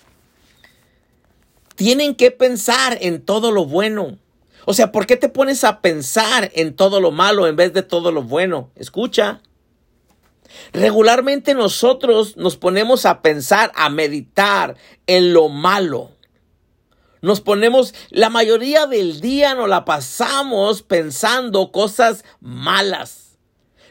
tienen 1.75 2.15
que 2.15 2.31
pensar 2.31 2.97
en 3.01 3.21
todo 3.21 3.51
lo 3.51 3.65
bueno? 3.65 4.17
O 4.65 4.73
sea, 4.73 4.91
¿por 4.91 5.05
qué 5.05 5.15
te 5.15 5.29
pones 5.29 5.63
a 5.63 5.81
pensar 5.81 6.51
en 6.55 6.75
todo 6.75 6.99
lo 6.99 7.11
malo 7.11 7.47
en 7.47 7.55
vez 7.55 7.73
de 7.73 7.83
todo 7.83 8.11
lo 8.11 8.23
bueno? 8.23 8.69
Escucha. 8.75 9.41
Regularmente 10.73 11.53
nosotros 11.53 12.37
nos 12.37 12.57
ponemos 12.57 13.05
a 13.05 13.21
pensar, 13.21 13.71
a 13.75 13.89
meditar 13.89 14.75
en 15.07 15.33
lo 15.33 15.49
malo. 15.49 16.11
Nos 17.21 17.41
ponemos, 17.41 17.93
la 18.09 18.29
mayoría 18.29 18.85
del 18.85 19.21
día 19.21 19.55
nos 19.55 19.67
la 19.67 19.85
pasamos 19.85 20.83
pensando 20.83 21.71
cosas 21.71 22.23
malas. 22.39 23.37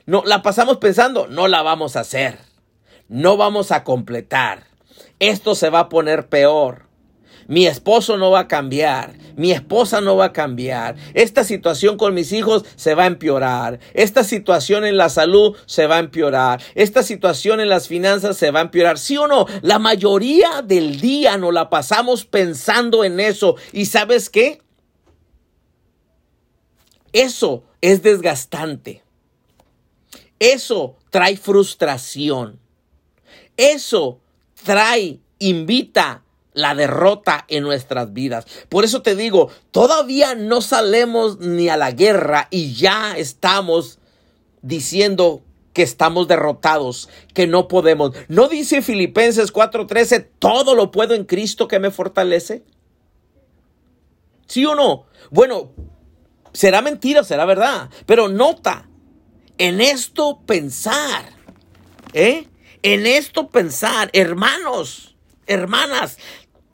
No, 0.07 0.23
la 0.25 0.43
pasamos 0.43 0.77
pensando, 0.77 1.27
no 1.27 1.49
la 1.49 1.63
vamos 1.63 1.97
a 1.97 2.01
hacer. 2.01 2.39
No 3.09 3.37
vamos 3.37 3.73
a 3.73 3.85
completar. 3.85 4.65
Esto 5.19 5.55
se 5.55 5.71
va 5.71 5.81
a 5.81 5.89
poner 5.89 6.29
peor. 6.29 6.86
Mi 7.49 7.67
esposo 7.67 8.17
no 8.17 8.31
va 8.31 8.41
a 8.41 8.49
cambiar. 8.49 9.15
Mi 9.37 9.53
esposa 9.53 10.01
no 10.01 10.17
va 10.17 10.27
a 10.27 10.33
cambiar. 10.33 10.97
Esta 11.15 11.45
situación 11.45 11.97
con 11.97 12.15
mis 12.15 12.33
hijos 12.33 12.65
se 12.75 12.95
va 12.95 13.05
a 13.05 13.07
empeorar. 13.07 13.79
Esta 13.95 14.25
situación 14.25 14.85
en 14.85 14.97
la 14.97 15.09
salud 15.09 15.57
se 15.67 15.87
va 15.87 15.97
a 15.97 16.01
empeorar. 16.01 16.61
Esta 16.75 17.03
situación 17.03 17.61
en 17.61 17.69
las 17.69 17.87
finanzas 17.87 18.37
se 18.37 18.51
va 18.51 18.61
a 18.61 18.63
empeorar. 18.63 18.99
¿Sí 18.99 19.17
o 19.17 19.29
no? 19.29 19.47
La 19.63 19.79
mayoría 19.79 20.63
del 20.63 21.01
día 21.01 21.37
nos 21.39 21.55
la 21.55 21.71
pasamos 21.71 22.25
pensando 22.25 23.05
en 23.05 23.21
eso. 23.21 23.57
¿Y 23.73 23.87
sabes 23.87 24.29
qué? 24.29 24.63
Eso 27.13 27.65
es 27.81 28.03
desgastante. 28.03 29.05
Eso 30.39 30.97
trae 31.11 31.37
frustración. 31.37 32.59
Eso 33.57 34.21
trae, 34.65 35.21
invita 35.39 36.26
la 36.57 36.75
derrota 36.75 37.45
en 37.49 37.63
nuestras 37.63 38.15
vidas. 38.15 38.47
Por 38.71 38.85
eso 38.85 39.03
te 39.03 39.15
digo, 39.15 39.51
todavía 39.71 40.35
no 40.35 40.63
salemos 40.63 41.39
ni 41.39 41.69
a 41.69 41.77
la 41.77 41.93
guerra 41.93 42.49
y 42.51 42.73
ya 42.73 43.17
estamos 43.17 43.99
diciendo 44.63 45.43
que 45.75 45.83
estamos 45.83 46.29
derrotados, 46.29 47.11
que 47.35 47.47
no 47.47 47.69
podemos. 47.69 48.13
¿No 48.29 48.49
dice 48.49 48.81
Filipenses 48.81 49.53
4:13, 49.53 50.27
todo 50.39 50.75
lo 50.75 50.91
puedo 50.91 51.15
en 51.15 51.25
Cristo 51.25 51.69
que 51.69 51.79
me 51.79 51.91
fortalece? 51.91 52.65
¿Sí 54.47 54.65
o 54.65 54.75
no? 54.75 55.05
Bueno, 55.31 55.73
será 56.55 56.81
mentira, 56.81 57.23
será 57.23 57.45
verdad, 57.45 57.91
pero 58.07 58.29
nota, 58.29 58.89
en 59.59 59.83
esto 59.83 60.41
pensar, 60.47 61.35
¿eh? 62.15 62.47
En 62.83 63.07
esto 63.07 63.49
pensar, 63.49 64.09
hermanos, 64.15 65.17
hermanas, 65.47 66.19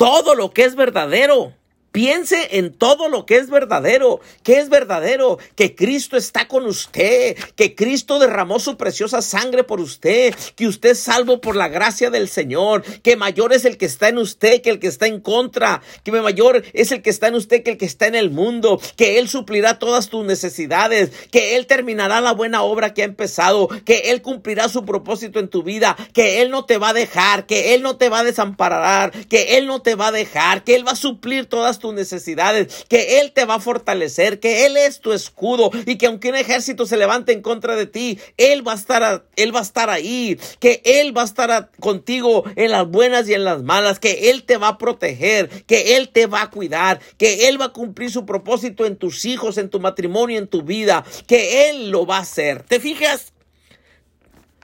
todo 0.02 0.34
lo 0.34 0.50
que 0.50 0.64
es 0.64 0.74
verdadero, 0.74 1.52
Piense 1.92 2.56
en 2.58 2.72
todo 2.72 3.10
lo 3.10 3.26
que 3.26 3.36
es 3.36 3.50
verdadero. 3.50 4.20
¿Qué 4.42 4.58
es 4.58 4.70
verdadero? 4.70 5.38
Que 5.54 5.74
Cristo 5.74 6.16
está 6.16 6.48
con 6.48 6.64
usted, 6.64 7.36
que 7.54 7.74
Cristo 7.74 8.18
derramó 8.18 8.58
su 8.58 8.78
preciosa 8.78 9.20
sangre 9.20 9.62
por 9.62 9.78
usted, 9.78 10.34
que 10.56 10.66
usted 10.66 10.90
es 10.92 11.00
salvo 11.00 11.42
por 11.42 11.54
la 11.54 11.68
gracia 11.68 12.08
del 12.08 12.28
Señor, 12.28 12.82
que 13.02 13.16
mayor 13.16 13.52
es 13.52 13.66
el 13.66 13.76
que 13.76 13.84
está 13.84 14.08
en 14.08 14.16
usted 14.16 14.62
que 14.62 14.70
el 14.70 14.78
que 14.78 14.86
está 14.86 15.06
en 15.06 15.20
contra, 15.20 15.82
que 16.02 16.12
mayor 16.12 16.62
es 16.72 16.92
el 16.92 17.02
que 17.02 17.10
está 17.10 17.28
en 17.28 17.34
usted 17.34 17.62
que 17.62 17.72
el 17.72 17.76
que 17.76 17.84
está 17.84 18.06
en 18.06 18.14
el 18.14 18.30
mundo, 18.30 18.80
que 18.96 19.18
Él 19.18 19.28
suplirá 19.28 19.78
todas 19.78 20.08
tus 20.08 20.24
necesidades, 20.24 21.10
que 21.30 21.56
Él 21.56 21.66
terminará 21.66 22.22
la 22.22 22.32
buena 22.32 22.62
obra 22.62 22.94
que 22.94 23.02
ha 23.02 23.06
empezado, 23.06 23.68
que 23.84 24.10
Él 24.10 24.22
cumplirá 24.22 24.70
su 24.70 24.86
propósito 24.86 25.40
en 25.40 25.48
tu 25.48 25.62
vida, 25.62 25.96
que 26.14 26.40
Él 26.40 26.50
no 26.50 26.64
te 26.64 26.78
va 26.78 26.90
a 26.90 26.94
dejar, 26.94 27.44
que 27.44 27.74
Él 27.74 27.82
no 27.82 27.96
te 27.96 28.08
va 28.08 28.20
a 28.20 28.24
desamparar, 28.24 29.12
que 29.26 29.58
Él 29.58 29.66
no 29.66 29.82
te 29.82 29.94
va 29.94 30.06
a 30.08 30.12
dejar, 30.12 30.64
que 30.64 30.74
Él 30.74 30.86
va 30.86 30.92
a 30.92 30.96
suplir 30.96 31.46
todas 31.46 31.81
tus 31.82 31.92
necesidades, 31.92 32.86
que 32.88 33.20
Él 33.20 33.32
te 33.32 33.44
va 33.44 33.56
a 33.56 33.60
fortalecer, 33.60 34.40
que 34.40 34.64
Él 34.64 34.78
es 34.78 35.00
tu 35.00 35.12
escudo 35.12 35.70
y 35.84 35.96
que 35.96 36.06
aunque 36.06 36.30
un 36.30 36.36
ejército 36.36 36.86
se 36.86 36.96
levante 36.96 37.32
en 37.32 37.42
contra 37.42 37.76
de 37.76 37.84
ti, 37.84 38.18
Él 38.38 38.66
va 38.66 38.72
a 38.72 38.76
estar, 38.76 39.26
Él 39.36 39.54
va 39.54 39.58
a 39.58 39.64
estar 39.64 39.90
ahí, 39.90 40.38
que 40.60 40.80
Él 40.86 41.14
va 41.14 41.22
a 41.22 41.26
estar 41.26 41.70
contigo 41.78 42.44
en 42.56 42.70
las 42.70 42.88
buenas 42.88 43.28
y 43.28 43.34
en 43.34 43.44
las 43.44 43.62
malas, 43.62 43.98
que 43.98 44.30
Él 44.30 44.44
te 44.44 44.56
va 44.56 44.68
a 44.68 44.78
proteger, 44.78 45.50
que 45.66 45.96
Él 45.96 46.08
te 46.08 46.26
va 46.26 46.42
a 46.42 46.50
cuidar, 46.50 47.00
que 47.18 47.48
Él 47.48 47.60
va 47.60 47.66
a 47.66 47.72
cumplir 47.72 48.10
su 48.10 48.24
propósito 48.24 48.86
en 48.86 48.96
tus 48.96 49.26
hijos, 49.26 49.58
en 49.58 49.68
tu 49.68 49.80
matrimonio, 49.80 50.38
en 50.38 50.46
tu 50.46 50.62
vida, 50.62 51.04
que 51.26 51.68
Él 51.68 51.90
lo 51.90 52.06
va 52.06 52.16
a 52.16 52.20
hacer. 52.20 52.62
¿Te 52.62 52.80
fijas? 52.80 53.32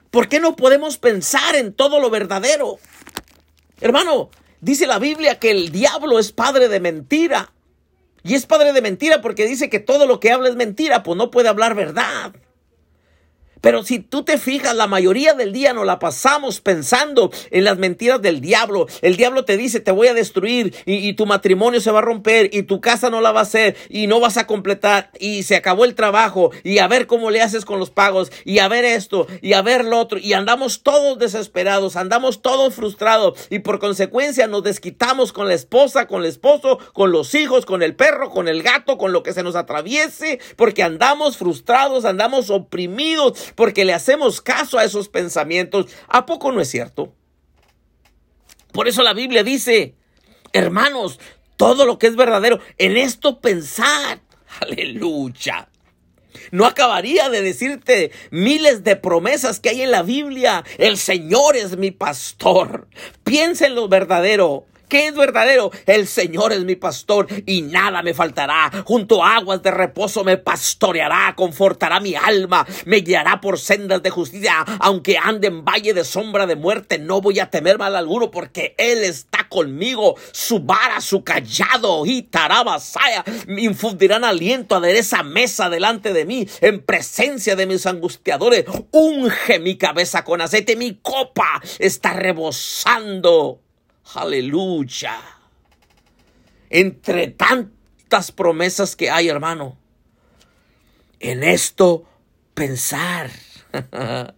¿Por 0.09 0.29
qué 0.29 0.39
no 0.39 0.55
podemos 0.55 0.97
pensar 0.97 1.55
en 1.55 1.73
todo 1.73 1.99
lo 1.99 2.09
verdadero? 2.09 2.79
Hermano, 3.81 4.29
Dice 4.61 4.87
la 4.87 4.99
Biblia 4.99 5.39
que 5.39 5.51
el 5.51 5.71
diablo 5.71 6.19
es 6.19 6.31
padre 6.31 6.67
de 6.67 6.79
mentira. 6.79 7.51
Y 8.23 8.35
es 8.35 8.45
padre 8.45 8.73
de 8.73 8.81
mentira 8.81 9.21
porque 9.21 9.45
dice 9.45 9.69
que 9.69 9.79
todo 9.79 10.05
lo 10.05 10.19
que 10.19 10.31
habla 10.31 10.49
es 10.49 10.55
mentira, 10.55 11.03
pues 11.03 11.17
no 11.17 11.31
puede 11.31 11.47
hablar 11.47 11.75
verdad. 11.75 12.33
Pero 13.61 13.83
si 13.83 13.99
tú 13.99 14.23
te 14.23 14.37
fijas, 14.37 14.75
la 14.75 14.87
mayoría 14.87 15.33
del 15.33 15.51
día 15.51 15.73
nos 15.73 15.85
la 15.85 15.99
pasamos 15.99 16.61
pensando 16.61 17.31
en 17.51 17.63
las 17.63 17.77
mentiras 17.77 18.21
del 18.21 18.41
diablo. 18.41 18.87
El 19.01 19.17
diablo 19.17 19.45
te 19.45 19.57
dice, 19.57 19.79
te 19.79 19.91
voy 19.91 20.07
a 20.07 20.13
destruir 20.13 20.75
y, 20.85 21.13
tu 21.13 21.25
matrimonio 21.25 21.81
se 21.81 21.91
va 21.91 21.99
a 21.99 22.03
romper 22.03 22.49
y 22.53 22.63
tu 22.63 22.79
casa 22.81 23.09
no 23.09 23.19
la 23.19 23.31
va 23.31 23.41
a 23.41 23.43
hacer 23.43 23.75
y 23.89 24.07
no 24.07 24.19
vas 24.19 24.37
a 24.37 24.47
completar 24.47 25.11
y 25.19 25.43
se 25.43 25.55
acabó 25.55 25.83
el 25.83 25.95
trabajo 25.95 26.51
y 26.63 26.77
a 26.77 26.87
ver 26.87 27.07
cómo 27.07 27.31
le 27.31 27.41
haces 27.41 27.65
con 27.65 27.79
los 27.79 27.89
pagos 27.89 28.31
y 28.45 28.59
a 28.59 28.67
ver 28.67 28.85
esto 28.85 29.27
y 29.41 29.53
a 29.53 29.61
ver 29.61 29.83
lo 29.83 29.99
otro 29.99 30.19
y 30.19 30.33
andamos 30.33 30.83
todos 30.83 31.17
desesperados, 31.19 31.95
andamos 31.95 32.41
todos 32.41 32.75
frustrados 32.75 33.37
y 33.49 33.59
por 33.59 33.79
consecuencia 33.79 34.47
nos 34.47 34.63
desquitamos 34.63 35.33
con 35.33 35.47
la 35.47 35.55
esposa, 35.55 36.07
con 36.07 36.21
el 36.21 36.29
esposo, 36.29 36.79
con 36.93 37.11
los 37.11 37.35
hijos, 37.35 37.65
con 37.65 37.81
el 37.81 37.95
perro, 37.95 38.29
con 38.29 38.47
el 38.47 38.63
gato, 38.63 38.97
con 38.97 39.11
lo 39.11 39.23
que 39.23 39.33
se 39.33 39.43
nos 39.43 39.55
atraviese 39.55 40.39
porque 40.55 40.83
andamos 40.83 41.37
frustrados, 41.37 42.05
andamos 42.05 42.49
oprimidos 42.49 43.48
porque 43.55 43.85
le 43.85 43.93
hacemos 43.93 44.41
caso 44.41 44.77
a 44.77 44.83
esos 44.83 45.09
pensamientos. 45.09 45.87
¿A 46.07 46.25
poco 46.25 46.51
no 46.51 46.61
es 46.61 46.69
cierto? 46.69 47.13
Por 48.71 48.87
eso 48.87 49.03
la 49.03 49.13
Biblia 49.13 49.43
dice, 49.43 49.95
hermanos, 50.53 51.19
todo 51.57 51.85
lo 51.85 51.97
que 51.99 52.07
es 52.07 52.15
verdadero, 52.15 52.59
en 52.77 52.97
esto 52.97 53.39
pensad. 53.39 54.19
Aleluya. 54.61 55.69
No 56.51 56.65
acabaría 56.65 57.29
de 57.29 57.41
decirte 57.41 58.11
miles 58.31 58.83
de 58.83 58.95
promesas 58.95 59.59
que 59.59 59.69
hay 59.69 59.81
en 59.81 59.91
la 59.91 60.03
Biblia. 60.03 60.63
El 60.77 60.97
Señor 60.97 61.55
es 61.55 61.77
mi 61.77 61.91
pastor. 61.91 62.87
Piensa 63.23 63.67
en 63.67 63.75
lo 63.75 63.87
verdadero. 63.87 64.65
¿Qué 64.89 65.05
es 65.05 65.15
verdadero? 65.15 65.69
El 65.85 66.07
Señor 66.07 66.51
es 66.51 66.65
mi 66.65 66.75
pastor 66.75 67.27
y 67.45 67.61
nada 67.61 68.01
me 68.01 68.15
faltará. 68.15 68.71
Junto 68.85 69.23
a 69.23 69.35
aguas 69.35 69.61
de 69.61 69.69
reposo 69.69 70.23
me 70.23 70.37
pastoreará, 70.37 71.35
confortará 71.35 71.99
mi 71.99 72.15
alma, 72.15 72.65
me 72.85 72.97
guiará 72.97 73.39
por 73.39 73.59
sendas 73.59 74.01
de 74.01 74.09
justicia. 74.09 74.65
Aunque 74.79 75.19
ande 75.19 75.49
en 75.49 75.63
valle 75.63 75.93
de 75.93 76.03
sombra 76.03 76.47
de 76.47 76.55
muerte, 76.55 76.97
no 76.97 77.21
voy 77.21 77.39
a 77.39 77.51
temer 77.51 77.77
mal 77.77 77.95
alguno 77.95 78.31
porque 78.31 78.73
Él 78.79 79.03
está 79.03 79.47
conmigo. 79.47 80.15
Su 80.31 80.61
vara, 80.61 81.01
su 81.01 81.23
callado 81.23 82.07
y 82.07 82.23
tarabasaya 82.23 83.23
me 83.45 83.61
infundirán 83.61 84.23
aliento, 84.23 84.75
adereza 84.75 85.21
mesa 85.21 85.69
delante 85.69 86.13
de 86.13 86.25
mí 86.25 86.47
en 86.61 86.81
presencia 86.81 87.55
de 87.55 87.67
mis 87.67 87.85
angustiadores. 87.85 88.65
Unge 88.89 89.59
mi 89.59 89.77
cabeza 89.77 90.23
con 90.23 90.41
aceite, 90.41 90.75
mi 90.75 90.95
copa 90.95 91.61
está 91.77 92.13
rebosando. 92.13 93.61
Aleluya. 94.15 95.19
Entre 96.69 97.27
tantas 97.27 98.31
promesas 98.31 98.95
que 98.95 99.09
hay, 99.09 99.27
hermano, 99.29 99.77
en 101.19 101.43
esto 101.43 102.05
pensar. 102.53 103.29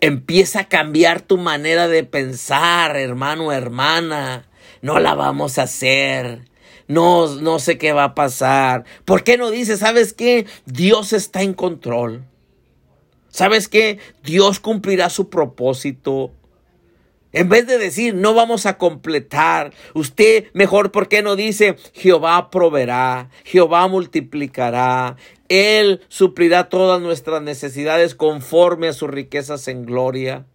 Empieza 0.00 0.60
a 0.60 0.68
cambiar 0.68 1.22
tu 1.22 1.38
manera 1.38 1.88
de 1.88 2.04
pensar, 2.04 2.96
hermano, 2.96 3.52
hermana. 3.52 4.46
No 4.82 5.00
la 5.00 5.14
vamos 5.14 5.58
a 5.58 5.62
hacer. 5.62 6.44
No, 6.88 7.26
no 7.36 7.58
sé 7.58 7.78
qué 7.78 7.92
va 7.92 8.04
a 8.04 8.14
pasar. 8.14 8.84
¿Por 9.04 9.24
qué 9.24 9.36
no 9.38 9.50
dices, 9.50 9.80
sabes 9.80 10.12
qué? 10.12 10.46
Dios 10.66 11.12
está 11.12 11.42
en 11.42 11.54
control. 11.54 12.24
¿Sabes 13.30 13.68
qué? 13.68 13.98
Dios 14.22 14.60
cumplirá 14.60 15.10
su 15.10 15.28
propósito. 15.28 16.30
En 17.36 17.50
vez 17.50 17.66
de 17.66 17.76
decir, 17.76 18.14
no 18.14 18.32
vamos 18.32 18.64
a 18.64 18.78
completar, 18.78 19.74
usted 19.92 20.46
mejor, 20.54 20.90
¿por 20.90 21.06
qué 21.06 21.20
no 21.20 21.36
dice, 21.36 21.76
Jehová 21.92 22.48
proveerá, 22.48 23.28
Jehová 23.44 23.86
multiplicará, 23.88 25.16
Él 25.50 26.00
suplirá 26.08 26.70
todas 26.70 27.02
nuestras 27.02 27.42
necesidades 27.42 28.14
conforme 28.14 28.88
a 28.88 28.94
sus 28.94 29.10
riquezas 29.10 29.68
en 29.68 29.84
gloria? 29.84 30.46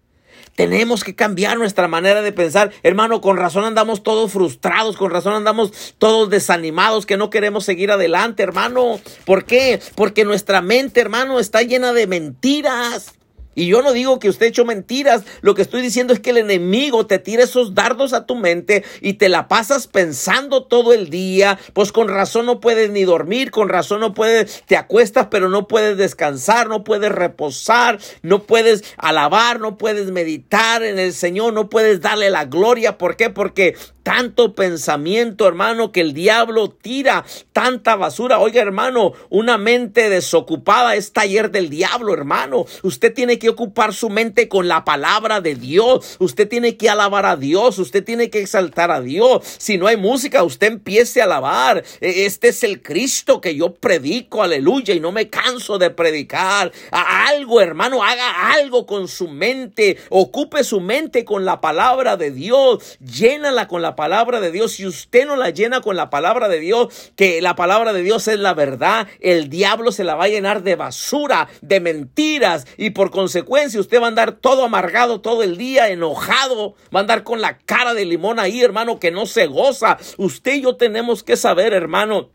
Tenemos 0.56 1.04
que 1.04 1.13
cambiar 1.13 1.60
nuestra 1.60 1.88
manera 1.88 2.24
de 2.24 2.32
pensar. 2.32 2.72
Hermano, 2.82 3.22
con 3.22 3.38
razón 3.38 3.63
andamos 3.63 4.02
todos 4.02 4.32
frustrados, 4.32 4.98
con 4.98 5.12
razón 5.12 5.36
andamos 5.36 5.94
todos 6.00 6.32
desanimados, 6.32 7.06
que 7.06 7.15
no 7.15 7.30
queremos 7.30 7.63
seguir 7.63 7.91
adelante, 7.91 8.41
hermano. 8.41 9.00
¿Por 9.24 9.46
qué? 9.46 9.80
Porque 9.94 10.26
nuestra 10.26 10.62
mente, 10.62 11.00
hermano, 11.00 11.39
está 11.39 11.62
llena 11.62 11.94
de 11.94 12.08
mentiras. 12.08 13.13
Y 13.54 13.68
yo 13.68 13.82
no 13.82 13.92
digo 13.92 14.20
que 14.20 14.30
usted 14.30 14.46
hecho 14.46 14.66
mentiras, 14.66 15.24
lo 15.42 15.56
que 15.56 15.62
estoy 15.62 15.82
diciendo 15.82 16.14
es 16.14 16.20
que 16.20 16.30
el 16.30 16.38
enemigo 16.38 17.06
te 17.06 17.20
tira 17.20 17.44
esos 17.44 17.76
dardos 17.76 18.14
a 18.14 18.26
tu 18.26 18.36
mente 18.36 18.86
y 19.02 19.14
te 19.14 19.28
la 19.28 19.48
pasas 19.48 19.88
pensando 19.88 20.64
todo 20.64 20.94
el 20.94 21.10
día, 21.10 21.60
pues 21.74 21.92
con 21.92 22.08
razón 22.08 22.46
no 22.46 22.62
puedes 22.62 22.92
ni 22.92 23.04
dormir, 23.04 23.52
con 23.52 23.68
razón 23.68 24.00
no 24.00 24.14
puedes, 24.14 24.64
te 24.66 24.78
acuestas 24.78 25.28
pero 25.30 25.50
no 25.50 25.68
puedes 25.68 25.98
descansar, 25.98 26.70
no 26.70 26.84
puedes 26.84 27.12
reposar, 27.12 28.00
no 28.22 28.44
puedes 28.44 28.84
alabar, 28.98 29.60
no 29.60 29.78
puedes 29.78 30.12
meditar 30.12 30.84
en 30.84 30.98
el 30.98 31.14
Señor, 31.14 31.54
no 31.54 31.70
puedes 31.70 32.02
darle 32.02 32.30
la 32.30 32.46
gloria, 32.46 32.98
¿por 32.98 33.18
qué? 33.18 33.30
Porque 33.30 33.76
tanto 34.04 34.56
pensamiento, 34.56 35.48
hermano, 35.48 35.92
que 35.92 36.02
el 36.02 36.14
diablo 36.14 36.70
tira 36.70 37.24
tanta 37.54 37.96
basura. 37.96 38.40
Oiga, 38.40 38.62
hermano, 38.62 39.14
una 39.30 39.58
mente 39.58 40.10
desocupada 40.10 40.96
es 40.96 41.14
taller 41.14 41.52
del 41.52 41.70
diablo, 41.70 42.14
hermano. 42.14 42.66
Usted 42.82 43.14
tiene 43.14 43.38
que 43.41 43.49
ocupar 43.49 43.91
su 43.91 44.12
mente 44.12 44.47
con 44.47 44.67
la 44.67 44.86
palabra 44.86 45.41
de 45.41 45.56
Dios. 45.56 46.17
Usted 46.19 46.47
tiene 46.47 46.77
que 46.77 46.91
alabar 46.91 47.25
a 47.25 47.36
Dios. 47.36 47.80
Usted 47.80 48.04
tiene 48.04 48.30
que 48.30 48.39
exaltar 48.39 48.91
a 48.91 49.01
Dios. 49.01 49.41
Si 49.58 49.80
no 49.80 49.88
hay 49.88 49.97
música, 49.97 50.43
usted 50.43 50.67
empiece 50.67 51.21
a 51.21 51.23
alabar. 51.23 51.84
E, 52.01 52.25
este 52.25 52.49
es 52.49 52.63
el 52.63 52.84
Cristo 52.84 53.41
que 53.41 53.56
yo 53.56 53.73
predico, 53.73 54.43
aleluya, 54.43 54.93
y 54.93 54.99
no 54.99 55.12
me 55.12 55.30
canso 55.30 55.80
de 55.80 55.89
predicar. 55.89 56.71
A 56.91 57.30
algo, 57.30 57.62
hermano, 57.62 58.04
haga 58.04 58.54
algo 58.54 58.86
con 58.86 59.08
su 59.08 59.27
mente. 59.27 59.97
Ocupe 60.10 60.63
su 60.63 60.80
mente 60.80 61.25
con 61.25 61.43
la 61.43 61.62
palabra 61.62 62.17
de 62.17 62.30
Dios. 62.30 62.99
Llénala 62.99 63.67
con 63.67 63.82
la 63.82 63.95
palabra 63.95 64.39
de 64.39 64.51
Dios, 64.51 64.73
si 64.73 64.86
usted 64.86 65.25
no 65.25 65.36
la 65.36 65.49
llena 65.49 65.82
con 65.82 65.95
la 65.95 66.12
palabra 66.12 66.47
de 66.47 66.60
Dios, 66.60 67.12
que 67.15 67.41
la 67.41 67.56
palabra 67.56 67.91
de 67.91 68.04
Dios 68.04 68.27
es 68.27 68.39
la 68.39 68.54
verdad, 68.54 69.08
el 69.19 69.49
diablo 69.49 69.91
se 69.91 70.04
la 70.04 70.13
va 70.13 70.25
a 70.25 70.30
llenar 70.30 70.62
de 70.62 70.75
basura, 70.75 71.49
de 71.62 71.80
mentiras 71.80 72.67
y 72.77 72.91
por 72.91 73.10
consecuencia 73.10 73.31
usted 73.36 74.00
va 74.00 74.06
a 74.06 74.08
andar 74.10 74.34
todo 74.34 74.65
amargado 74.65 75.22
todo 75.22 75.44
el 75.44 75.58
día, 75.58 75.89
enojado, 75.89 76.76
va 76.94 77.00
a 77.00 77.02
andar 77.02 77.24
con 77.24 77.41
la 77.41 77.58
cara 77.58 77.94
de 77.94 78.06
limón 78.06 78.39
ahí, 78.39 78.62
hermano, 78.62 79.00
que 79.00 79.12
no 79.12 79.26
se 79.26 79.48
goza. 79.48 79.98
Usted 80.17 80.56
y 80.56 80.62
yo 80.62 80.76
tenemos 80.76 81.24
que 81.24 81.38
saber, 81.38 81.74
hermano, 81.74 82.30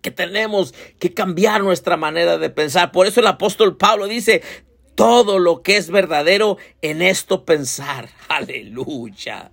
que 0.00 0.10
tenemos 0.10 0.74
que 0.98 1.12
cambiar 1.12 1.62
nuestra 1.62 1.96
manera 1.96 2.38
de 2.38 2.50
pensar. 2.50 2.92
Por 2.92 3.06
eso 3.06 3.20
el 3.20 3.26
apóstol 3.26 3.76
Pablo 3.76 4.06
dice, 4.06 4.42
todo 4.98 5.38
lo 5.38 5.62
que 5.62 5.76
es 5.76 5.92
verdadero 5.92 6.58
en 6.82 7.02
esto 7.02 7.44
pensar. 7.44 8.08
Aleluya, 8.26 9.52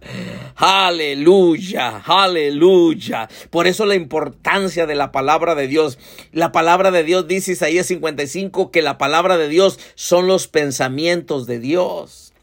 aleluya, 0.56 2.02
aleluya. 2.04 3.30
Por 3.52 3.68
eso 3.68 3.86
la 3.86 3.94
importancia 3.94 4.88
de 4.88 4.96
la 4.96 5.12
palabra 5.12 5.54
de 5.54 5.68
Dios. 5.68 6.00
La 6.32 6.52
palabra 6.52 6.90
de 6.90 7.04
Dios 7.04 7.28
dice 7.28 7.52
Isaías 7.52 7.86
55 7.86 8.72
que 8.72 8.82
la 8.82 8.98
palabra 8.98 9.38
de 9.38 9.48
Dios 9.48 9.80
son 9.94 10.26
los 10.26 10.48
pensamientos 10.48 11.46
de 11.46 11.60
Dios. 11.60 12.34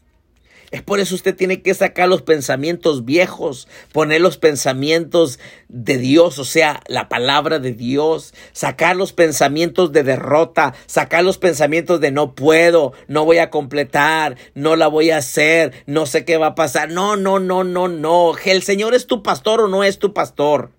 Es 0.73 0.81
por 0.81 0.99
eso 0.99 1.13
usted 1.13 1.35
tiene 1.35 1.61
que 1.61 1.75
sacar 1.75 2.09
los 2.09 2.23
pensamientos 2.23 3.05
viejos, 3.05 3.67
poner 3.91 4.21
los 4.21 4.39
pensamientos 4.39 5.37
de 5.67 5.99
Dios, 5.99 6.39
o 6.39 6.45
sea, 6.45 6.81
la 6.87 7.09
palabra 7.09 7.59
de 7.59 7.73
Dios, 7.73 8.33
sacar 8.53 8.95
los 8.95 9.13
pensamientos 9.13 9.91
de 9.91 10.01
derrota, 10.01 10.73
sacar 10.87 11.23
los 11.23 11.37
pensamientos 11.37 12.01
de 12.01 12.09
no 12.09 12.33
puedo, 12.33 12.93
no 13.07 13.23
voy 13.23 13.37
a 13.37 13.51
completar, 13.51 14.35
no 14.55 14.75
la 14.75 14.87
voy 14.87 15.11
a 15.11 15.17
hacer, 15.17 15.73
no 15.85 16.07
sé 16.07 16.25
qué 16.25 16.37
va 16.37 16.47
a 16.47 16.55
pasar. 16.55 16.89
No, 16.89 17.17
no, 17.17 17.37
no, 17.37 17.63
no, 17.63 17.87
no. 17.87 18.33
El 18.43 18.63
Señor 18.63 18.95
es 18.95 19.05
tu 19.05 19.21
pastor 19.21 19.61
o 19.61 19.67
no 19.67 19.83
es 19.83 19.99
tu 19.99 20.11
pastor. 20.11 20.71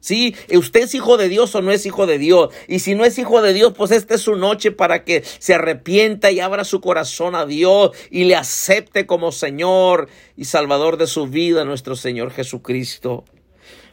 Sí, 0.00 0.34
usted 0.54 0.84
es 0.84 0.94
hijo 0.94 1.18
de 1.18 1.28
Dios 1.28 1.54
o 1.54 1.60
no 1.60 1.70
es 1.70 1.84
hijo 1.84 2.06
de 2.06 2.16
Dios. 2.16 2.52
Y 2.66 2.78
si 2.78 2.94
no 2.94 3.04
es 3.04 3.18
hijo 3.18 3.42
de 3.42 3.52
Dios, 3.52 3.74
pues 3.76 3.90
esta 3.90 4.14
es 4.14 4.22
su 4.22 4.34
noche 4.34 4.72
para 4.72 5.04
que 5.04 5.22
se 5.22 5.54
arrepienta 5.54 6.30
y 6.30 6.40
abra 6.40 6.64
su 6.64 6.80
corazón 6.80 7.34
a 7.34 7.44
Dios 7.44 7.90
y 8.10 8.24
le 8.24 8.34
acepte 8.34 9.06
como 9.06 9.30
Señor 9.30 10.08
y 10.36 10.46
Salvador 10.46 10.96
de 10.96 11.06
su 11.06 11.26
vida, 11.26 11.66
nuestro 11.66 11.96
Señor 11.96 12.32
Jesucristo. 12.32 13.24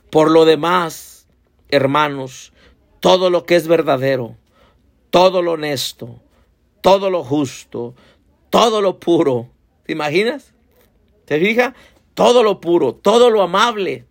Por 0.09 0.31
lo 0.31 0.45
demás, 0.45 1.27
hermanos, 1.69 2.53
todo 3.01 3.29
lo 3.29 3.43
que 3.43 3.57
es 3.57 3.67
verdadero, 3.67 4.37
todo 5.09 5.41
lo 5.41 5.53
honesto, 5.53 6.21
todo 6.79 7.09
lo 7.09 7.25
justo, 7.25 7.95
todo 8.49 8.81
lo 8.81 8.97
puro. 8.97 9.49
¿Te 9.85 9.91
imaginas? 9.91 10.53
¿Te 11.25 11.37
fijas? 11.37 11.73
Todo 12.13 12.43
lo 12.43 12.61
puro, 12.61 12.95
todo 12.95 13.29
lo 13.29 13.41
amable 13.41 14.06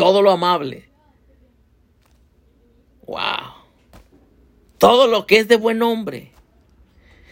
todo 0.00 0.22
lo 0.22 0.30
amable. 0.30 0.88
Wow. 3.06 3.52
Todo 4.78 5.06
lo 5.06 5.26
que 5.26 5.40
es 5.40 5.46
de 5.46 5.56
buen 5.56 5.82
hombre. 5.82 6.32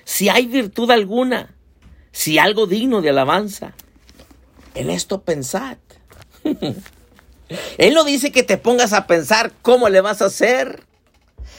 Si 0.04 0.28
hay 0.28 0.44
virtud 0.44 0.90
alguna, 0.90 1.56
si 2.12 2.38
algo 2.38 2.66
digno 2.66 3.00
de 3.00 3.08
alabanza, 3.08 3.72
en 4.74 4.90
esto 4.90 5.22
pensad. 5.22 5.78
Él 7.78 7.94
no 7.94 8.04
dice 8.04 8.32
que 8.32 8.42
te 8.42 8.58
pongas 8.58 8.92
a 8.92 9.06
pensar 9.06 9.50
cómo 9.62 9.88
le 9.88 10.02
vas 10.02 10.20
a 10.20 10.26
hacer. 10.26 10.82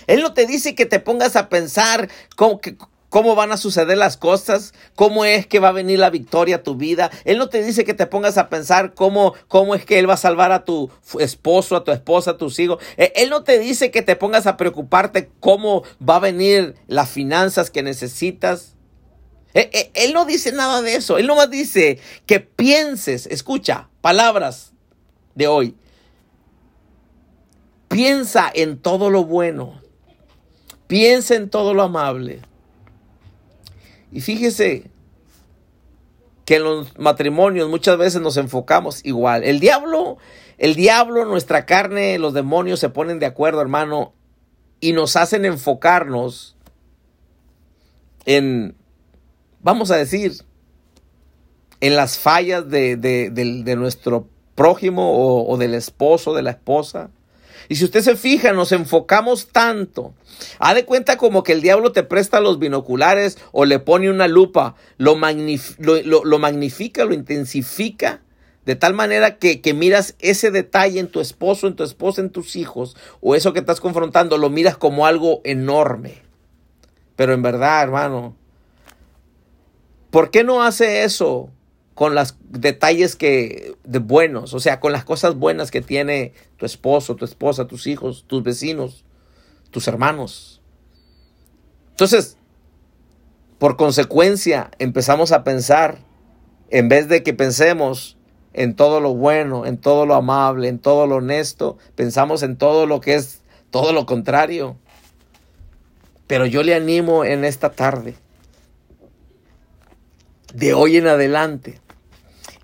Él 0.05 0.21
no 0.21 0.35
te 0.35 0.45
dice 0.45 0.75
que 0.75 0.85
te 0.85 0.99
pongas 0.99 1.35
a 1.35 1.49
pensar 1.49 2.07
cómo, 2.35 2.61
cómo 3.09 3.35
van 3.35 3.51
a 3.51 3.57
suceder 3.57 3.97
las 3.97 4.17
cosas, 4.17 4.73
cómo 4.95 5.25
es 5.25 5.45
que 5.45 5.59
va 5.59 5.69
a 5.69 5.73
venir 5.73 5.99
la 5.99 6.09
victoria 6.09 6.57
a 6.57 6.63
tu 6.63 6.75
vida. 6.75 7.11
Él 7.25 7.37
no 7.37 7.49
te 7.49 7.61
dice 7.61 7.83
que 7.83 7.93
te 7.93 8.07
pongas 8.07 8.37
a 8.37 8.49
pensar 8.49 8.93
cómo, 8.93 9.33
cómo 9.47 9.75
es 9.75 9.85
que 9.85 9.99
Él 9.99 10.09
va 10.09 10.13
a 10.13 10.17
salvar 10.17 10.51
a 10.51 10.63
tu 10.63 10.89
esposo, 11.19 11.75
a 11.75 11.83
tu 11.83 11.91
esposa, 11.91 12.31
a 12.31 12.37
tus 12.37 12.57
hijos. 12.59 12.81
E, 12.97 13.11
él 13.15 13.29
no 13.29 13.43
te 13.43 13.59
dice 13.59 13.91
que 13.91 14.01
te 14.01 14.15
pongas 14.15 14.47
a 14.47 14.57
preocuparte 14.57 15.29
cómo 15.39 15.83
va 16.07 16.17
a 16.17 16.19
venir 16.19 16.75
las 16.87 17.09
finanzas 17.09 17.69
que 17.71 17.83
necesitas. 17.83 18.75
E, 19.53 19.69
e, 19.73 19.91
él 20.05 20.13
no 20.13 20.25
dice 20.25 20.51
nada 20.51 20.81
de 20.81 20.95
eso. 20.95 21.17
Él 21.17 21.27
nomás 21.27 21.49
dice 21.49 21.99
que 22.25 22.39
pienses, 22.39 23.25
escucha, 23.25 23.89
palabras 24.01 24.73
de 25.35 25.47
hoy. 25.47 25.75
Piensa 27.87 28.51
en 28.53 28.77
todo 28.77 29.09
lo 29.09 29.25
bueno. 29.25 29.81
Piensa 30.87 31.35
en 31.35 31.49
todo 31.49 31.73
lo 31.73 31.83
amable. 31.83 32.41
Y 34.11 34.21
fíjese 34.21 34.89
que 36.45 36.55
en 36.55 36.63
los 36.63 36.97
matrimonios 36.97 37.69
muchas 37.69 37.97
veces 37.97 38.21
nos 38.21 38.37
enfocamos 38.37 39.05
igual. 39.05 39.43
El 39.43 39.59
diablo, 39.59 40.17
el 40.57 40.75
diablo, 40.75 41.25
nuestra 41.25 41.65
carne, 41.65 42.17
los 42.17 42.33
demonios 42.33 42.79
se 42.79 42.89
ponen 42.89 43.19
de 43.19 43.27
acuerdo, 43.27 43.61
hermano, 43.61 44.13
y 44.79 44.93
nos 44.93 45.15
hacen 45.15 45.45
enfocarnos 45.45 46.55
en, 48.25 48.75
vamos 49.61 49.91
a 49.91 49.97
decir, 49.97 50.33
en 51.81 51.95
las 51.95 52.17
fallas 52.17 52.69
de, 52.69 52.97
de, 52.97 53.75
nuestro 53.75 54.27
prójimo 54.55 55.11
o, 55.13 55.53
o 55.53 55.57
del 55.57 55.73
esposo, 55.73 56.33
de 56.33 56.41
la 56.41 56.51
esposa. 56.51 57.11
Y 57.69 57.75
si 57.75 57.85
usted 57.85 58.01
se 58.01 58.15
fija, 58.15 58.51
nos 58.51 58.71
enfocamos 58.71 59.47
tanto. 59.49 60.15
Ha 60.57 60.73
de 60.73 60.85
cuenta 60.85 61.17
como 61.17 61.43
que 61.43 61.53
el 61.53 61.61
diablo 61.61 61.91
te 61.91 62.01
presta 62.01 62.41
los 62.41 62.57
binoculares 62.57 63.37
o 63.51 63.63
le 63.63 63.77
pone 63.77 64.09
una 64.09 64.27
lupa, 64.27 64.75
lo, 64.97 65.15
lo, 65.15 66.39
magnifica, 66.39 67.05
lo 67.05 67.13
intensifica, 67.13 68.21
de 68.65 68.75
tal 68.75 68.95
manera 68.95 69.37
que, 69.37 69.61
que, 69.61 69.75
miras 69.75 70.15
ese 70.17 70.49
detalle 70.49 70.99
en 70.99 71.09
tu 71.09 71.19
esposo, 71.19 71.67
en 71.67 71.75
tu 71.75 71.83
esposa, 71.83 72.21
en 72.21 72.31
tus 72.31 72.55
hijos, 72.55 72.97
o 73.21 73.35
eso 73.35 73.53
que 73.53 73.59
estás 73.59 73.79
confrontando, 73.79 74.39
lo 74.39 74.49
miras 74.49 74.75
como 74.75 75.05
algo 75.05 75.41
enorme. 75.43 76.23
Pero 77.15 77.33
en 77.33 77.43
verdad, 77.43 77.83
hermano, 77.83 78.35
¿por 80.09 80.31
qué 80.31 80.43
no 80.43 80.63
hace 80.63 81.03
eso 81.03 81.51
con 81.99 82.15
los 82.15 82.37
detalles 82.49 83.17
que 83.17 83.75
de 83.83 83.99
buenos, 83.99 84.53
o 84.53 84.61
sea, 84.61 84.79
con 84.79 84.93
las 84.93 85.03
cosas 85.03 85.35
buenas 85.35 85.69
que 85.69 85.81
tiene 85.81 86.31
tu 86.55 86.65
esposo, 86.65 87.17
tu 87.17 87.25
esposa, 87.25 87.67
tus 87.67 87.87
hijos, 87.87 88.23
tus 88.25 88.41
vecinos, 88.41 89.03
tus 89.69 89.85
hermanos. 89.85 90.61
Entonces, 91.89 92.37
por 93.57 93.75
consecuencia, 93.75 94.71
empezamos 94.79 95.33
a 95.33 95.43
pensar, 95.43 95.97
en 96.69 96.87
vez 96.87 97.09
de 97.09 97.21
que 97.21 97.33
pensemos 97.33 98.15
en 98.53 98.77
todo 98.77 99.01
lo 99.01 99.13
bueno, 99.13 99.65
en 99.65 99.77
todo 99.77 100.05
lo 100.05 100.15
amable, 100.15 100.69
en 100.69 100.79
todo 100.79 101.05
lo 101.05 101.17
honesto, 101.17 101.77
pensamos 101.95 102.43
en 102.43 102.55
todo 102.55 102.85
lo 102.85 103.01
que 103.01 103.15
es 103.15 103.41
todo 103.71 103.91
lo 103.91 104.05
contrario. 104.05 104.77
Pero 106.27 106.45
yo 106.45 106.63
le 106.63 106.75
animo 106.75 107.25
en 107.25 107.43
esta 107.43 107.71
tarde, 107.71 108.15
de 110.53 110.73
hoy 110.73 110.95
en 110.95 111.07
adelante, 111.07 111.81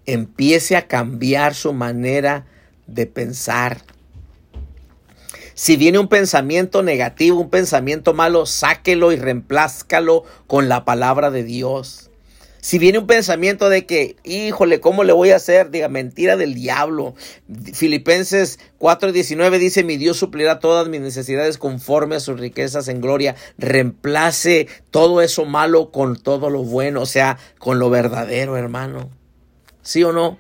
empiece 0.06 0.76
a 0.76 0.88
cambiar 0.88 1.56
su 1.56 1.74
manera 1.74 2.46
de 2.88 3.06
pensar. 3.06 3.82
Si 5.54 5.78
viene 5.78 6.00
un 6.00 6.10
pensamiento 6.10 6.84
negativo, 6.84 7.40
un 7.40 7.50
pensamiento 7.50 8.14
malo, 8.14 8.46
sáquelo 8.46 9.14
y 9.14 9.16
reemplázcalo 9.16 10.24
con 10.48 10.68
la 10.68 10.84
palabra 10.84 11.32
de 11.32 11.44
Dios. 11.44 12.10
Si 12.66 12.80
viene 12.80 12.98
un 12.98 13.06
pensamiento 13.06 13.70
de 13.70 13.86
que, 13.86 14.16
híjole, 14.24 14.80
¿cómo 14.80 15.04
le 15.04 15.14
voy 15.14 15.30
a 15.30 15.36
hacer? 15.36 15.70
Diga, 15.70 15.88
mentira 15.88 16.36
del 16.36 16.56
diablo. 16.56 17.14
Filipenses 17.74 18.60
4:19 18.80 19.60
dice, 19.60 19.84
mi 19.84 19.98
Dios 19.98 20.18
suplirá 20.18 20.60
todas 20.60 20.90
mis 20.90 21.00
necesidades 21.00 21.60
conforme 21.60 22.16
a 22.16 22.20
sus 22.20 22.40
riquezas 22.40 22.88
en 22.88 23.02
gloria. 23.02 23.36
Reemplace 23.60 24.68
todo 24.90 25.22
eso 25.22 25.46
malo 25.46 25.92
con 25.92 26.18
todo 26.18 26.50
lo 26.50 26.64
bueno, 26.64 27.02
o 27.02 27.06
sea, 27.06 27.38
con 27.60 27.78
lo 27.78 27.92
verdadero, 27.92 28.58
hermano. 28.58 29.12
¿Sí 29.86 30.04
o 30.04 30.12
no? 30.12 30.40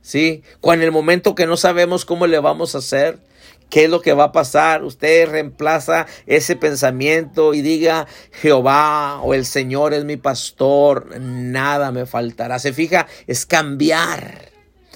¿Sí? 0.00 0.42
Cuando 0.60 0.82
en 0.82 0.88
el 0.88 0.92
momento 0.92 1.34
que 1.34 1.46
no 1.46 1.58
sabemos 1.58 2.06
cómo 2.06 2.26
le 2.26 2.40
vamos 2.40 2.74
a 2.74 2.78
hacer, 2.78 3.20
qué 3.68 3.84
es 3.84 3.90
lo 3.90 4.00
que 4.00 4.14
va 4.14 4.24
a 4.24 4.32
pasar, 4.32 4.82
usted 4.82 5.28
reemplaza 5.28 6.06
ese 6.26 6.56
pensamiento 6.56 7.52
y 7.52 7.60
diga, 7.60 8.06
Jehová 8.32 9.20
o 9.22 9.34
el 9.34 9.44
Señor 9.44 9.92
es 9.92 10.04
mi 10.06 10.16
pastor, 10.16 11.20
nada 11.20 11.92
me 11.92 12.06
faltará. 12.06 12.58
Se 12.58 12.72
fija, 12.72 13.06
es 13.26 13.44
cambiar. 13.44 14.50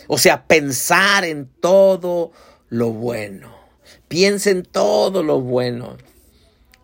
O 0.09 0.17
sea, 0.17 0.47
pensar 0.47 1.27
en 1.27 1.47
todo 1.61 2.33
lo 2.71 2.91
bueno. 2.91 3.55
Piense 4.09 4.51
en 4.51 4.63
todo 4.63 5.23
lo 5.23 5.43
bueno. 5.43 5.99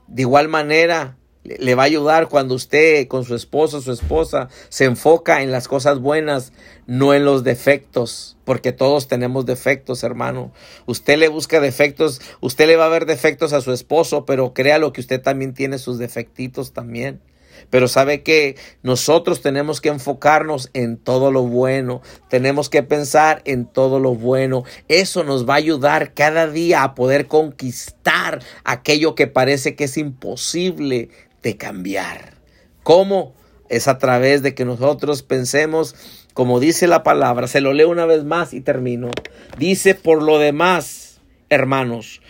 De 0.06 0.22
igual 0.22 0.48
manera, 0.48 1.16
le 1.44 1.74
va 1.74 1.84
a 1.84 1.86
ayudar 1.86 2.28
cuando 2.28 2.54
usted 2.54 3.08
con 3.08 3.24
su 3.24 3.34
esposo, 3.34 3.80
su 3.80 3.92
esposa, 3.92 4.48
se 4.68 4.84
enfoca 4.84 5.42
en 5.42 5.50
las 5.50 5.68
cosas 5.68 5.98
buenas, 5.98 6.52
no 6.86 7.14
en 7.14 7.24
los 7.24 7.44
defectos, 7.44 8.36
porque 8.44 8.72
todos 8.72 9.08
tenemos 9.08 9.46
defectos, 9.46 10.02
hermano. 10.04 10.52
Usted 10.86 11.18
le 11.18 11.28
busca 11.28 11.60
defectos, 11.60 12.20
usted 12.40 12.66
le 12.66 12.76
va 12.76 12.86
a 12.86 12.90
ver 12.90 13.06
defectos 13.06 13.52
a 13.52 13.62
su 13.62 13.72
esposo, 13.72 14.26
pero 14.26 14.52
créalo 14.52 14.92
que 14.92 15.00
usted 15.00 15.20
también 15.22 15.54
tiene 15.54 15.78
sus 15.78 15.98
defectitos 15.98 16.72
también. 16.72 17.20
Pero 17.68 17.88
sabe 17.88 18.22
que 18.22 18.56
nosotros 18.82 19.42
tenemos 19.42 19.80
que 19.80 19.90
enfocarnos 19.90 20.70
en 20.72 20.96
todo 20.96 21.30
lo 21.30 21.42
bueno, 21.42 22.00
tenemos 22.28 22.70
que 22.70 22.82
pensar 22.82 23.42
en 23.44 23.66
todo 23.66 24.00
lo 24.00 24.14
bueno. 24.14 24.64
Eso 24.88 25.24
nos 25.24 25.48
va 25.48 25.54
a 25.54 25.58
ayudar 25.58 26.14
cada 26.14 26.46
día 26.46 26.82
a 26.82 26.94
poder 26.94 27.26
conquistar 27.26 28.40
aquello 28.64 29.14
que 29.14 29.26
parece 29.26 29.74
que 29.74 29.84
es 29.84 29.96
imposible 29.98 31.10
de 31.42 31.56
cambiar. 31.56 32.34
¿Cómo? 32.82 33.34
Es 33.68 33.86
a 33.86 33.98
través 33.98 34.42
de 34.42 34.54
que 34.54 34.64
nosotros 34.64 35.22
pensemos, 35.22 35.94
como 36.34 36.58
dice 36.58 36.88
la 36.88 37.02
palabra, 37.02 37.46
se 37.46 37.60
lo 37.60 37.72
leo 37.72 37.88
una 37.88 38.06
vez 38.06 38.24
más 38.24 38.52
y 38.52 38.60
termino. 38.60 39.10
Dice, 39.58 39.94
por 39.94 40.22
lo 40.22 40.38
demás, 40.38 41.20
hermanos, 41.48 42.20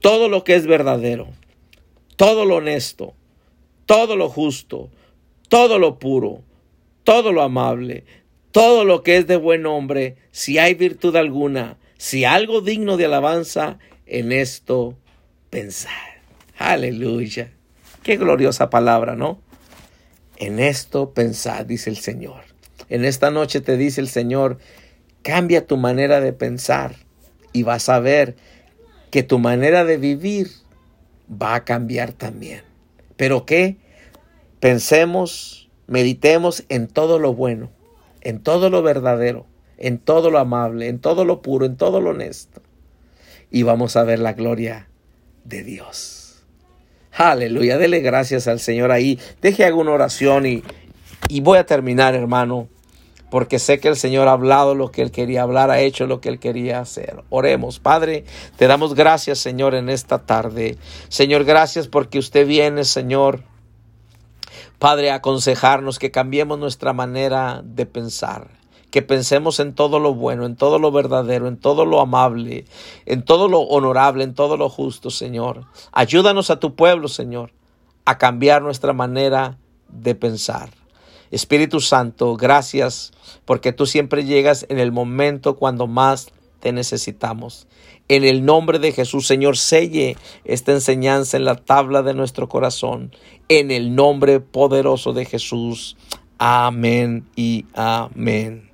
todo 0.00 0.28
lo 0.28 0.44
que 0.44 0.54
es 0.54 0.66
verdadero, 0.66 1.28
todo 2.16 2.44
lo 2.44 2.56
honesto, 2.56 3.14
todo 3.84 4.16
lo 4.16 4.28
justo, 4.28 4.90
todo 5.48 5.78
lo 5.78 5.98
puro, 5.98 6.42
todo 7.04 7.32
lo 7.32 7.42
amable, 7.42 8.04
todo 8.52 8.84
lo 8.84 9.02
que 9.02 9.16
es 9.18 9.26
de 9.26 9.36
buen 9.36 9.66
hombre, 9.66 10.16
si 10.30 10.58
hay 10.58 10.74
virtud 10.74 11.14
alguna, 11.16 11.76
si 11.98 12.24
algo 12.24 12.62
digno 12.62 12.96
de 12.96 13.04
alabanza, 13.04 13.78
en 14.06 14.32
esto 14.32 14.96
pensar. 15.50 16.22
Aleluya. 16.56 17.55
Qué 18.06 18.18
gloriosa 18.18 18.70
palabra, 18.70 19.16
¿no? 19.16 19.40
En 20.36 20.60
esto 20.60 21.12
pensad, 21.12 21.66
dice 21.66 21.90
el 21.90 21.96
Señor. 21.96 22.42
En 22.88 23.04
esta 23.04 23.32
noche 23.32 23.60
te 23.60 23.76
dice 23.76 24.00
el 24.00 24.06
Señor, 24.06 24.58
cambia 25.22 25.66
tu 25.66 25.76
manera 25.76 26.20
de 26.20 26.32
pensar 26.32 26.94
y 27.52 27.64
vas 27.64 27.88
a 27.88 27.98
ver 27.98 28.36
que 29.10 29.24
tu 29.24 29.40
manera 29.40 29.84
de 29.84 29.96
vivir 29.96 30.52
va 31.28 31.56
a 31.56 31.64
cambiar 31.64 32.12
también. 32.12 32.62
Pero 33.16 33.44
qué? 33.44 33.76
Pensemos, 34.60 35.68
meditemos 35.88 36.62
en 36.68 36.86
todo 36.86 37.18
lo 37.18 37.34
bueno, 37.34 37.72
en 38.20 38.40
todo 38.40 38.70
lo 38.70 38.82
verdadero, 38.82 39.46
en 39.78 39.98
todo 39.98 40.30
lo 40.30 40.38
amable, 40.38 40.86
en 40.86 41.00
todo 41.00 41.24
lo 41.24 41.42
puro, 41.42 41.66
en 41.66 41.76
todo 41.76 42.00
lo 42.00 42.10
honesto. 42.10 42.62
Y 43.50 43.64
vamos 43.64 43.96
a 43.96 44.04
ver 44.04 44.20
la 44.20 44.34
gloria 44.34 44.88
de 45.42 45.64
Dios. 45.64 46.15
Aleluya, 47.16 47.78
dele 47.78 48.00
gracias 48.00 48.46
al 48.46 48.60
Señor 48.60 48.92
ahí. 48.92 49.18
Deje 49.40 49.64
alguna 49.64 49.92
oración 49.92 50.44
y, 50.44 50.62
y 51.28 51.40
voy 51.40 51.56
a 51.56 51.64
terminar, 51.64 52.14
hermano, 52.14 52.68
porque 53.30 53.58
sé 53.58 53.80
que 53.80 53.88
el 53.88 53.96
Señor 53.96 54.28
ha 54.28 54.32
hablado 54.32 54.74
lo 54.74 54.90
que 54.90 55.00
Él 55.00 55.10
quería 55.10 55.40
hablar, 55.40 55.70
ha 55.70 55.80
hecho 55.80 56.06
lo 56.06 56.20
que 56.20 56.28
Él 56.28 56.38
quería 56.38 56.78
hacer. 56.78 57.24
Oremos, 57.30 57.78
Padre, 57.78 58.24
te 58.56 58.66
damos 58.66 58.94
gracias, 58.94 59.38
Señor, 59.38 59.74
en 59.74 59.88
esta 59.88 60.26
tarde. 60.26 60.76
Señor, 61.08 61.44
gracias 61.44 61.88
porque 61.88 62.18
usted 62.18 62.46
viene, 62.46 62.84
Señor. 62.84 63.44
Padre, 64.78 65.10
a 65.10 65.14
aconsejarnos 65.14 65.98
que 65.98 66.10
cambiemos 66.10 66.58
nuestra 66.58 66.92
manera 66.92 67.62
de 67.64 67.86
pensar 67.86 68.55
que 68.90 69.02
pensemos 69.02 69.60
en 69.60 69.74
todo 69.74 69.98
lo 69.98 70.14
bueno, 70.14 70.46
en 70.46 70.56
todo 70.56 70.78
lo 70.78 70.90
verdadero, 70.92 71.48
en 71.48 71.56
todo 71.56 71.84
lo 71.84 72.00
amable, 72.00 72.64
en 73.04 73.22
todo 73.22 73.48
lo 73.48 73.60
honorable, 73.60 74.24
en 74.24 74.34
todo 74.34 74.56
lo 74.56 74.68
justo, 74.68 75.10
Señor. 75.10 75.64
Ayúdanos 75.92 76.50
a 76.50 76.60
tu 76.60 76.74
pueblo, 76.74 77.08
Señor, 77.08 77.52
a 78.04 78.18
cambiar 78.18 78.62
nuestra 78.62 78.92
manera 78.92 79.58
de 79.88 80.14
pensar. 80.14 80.70
Espíritu 81.30 81.80
Santo, 81.80 82.36
gracias 82.36 83.12
porque 83.44 83.72
tú 83.72 83.86
siempre 83.86 84.24
llegas 84.24 84.66
en 84.68 84.78
el 84.78 84.92
momento 84.92 85.56
cuando 85.56 85.86
más 85.86 86.28
te 86.60 86.72
necesitamos. 86.72 87.66
En 88.08 88.24
el 88.24 88.44
nombre 88.44 88.78
de 88.78 88.92
Jesús, 88.92 89.26
Señor, 89.26 89.56
selle 89.56 90.16
esta 90.44 90.72
enseñanza 90.72 91.36
en 91.36 91.44
la 91.44 91.56
tabla 91.56 92.02
de 92.02 92.14
nuestro 92.14 92.48
corazón. 92.48 93.12
En 93.48 93.70
el 93.70 93.94
nombre 93.96 94.38
poderoso 94.38 95.12
de 95.12 95.24
Jesús. 95.24 95.96
Amén 96.38 97.26
y 97.34 97.66
amén. 97.74 98.65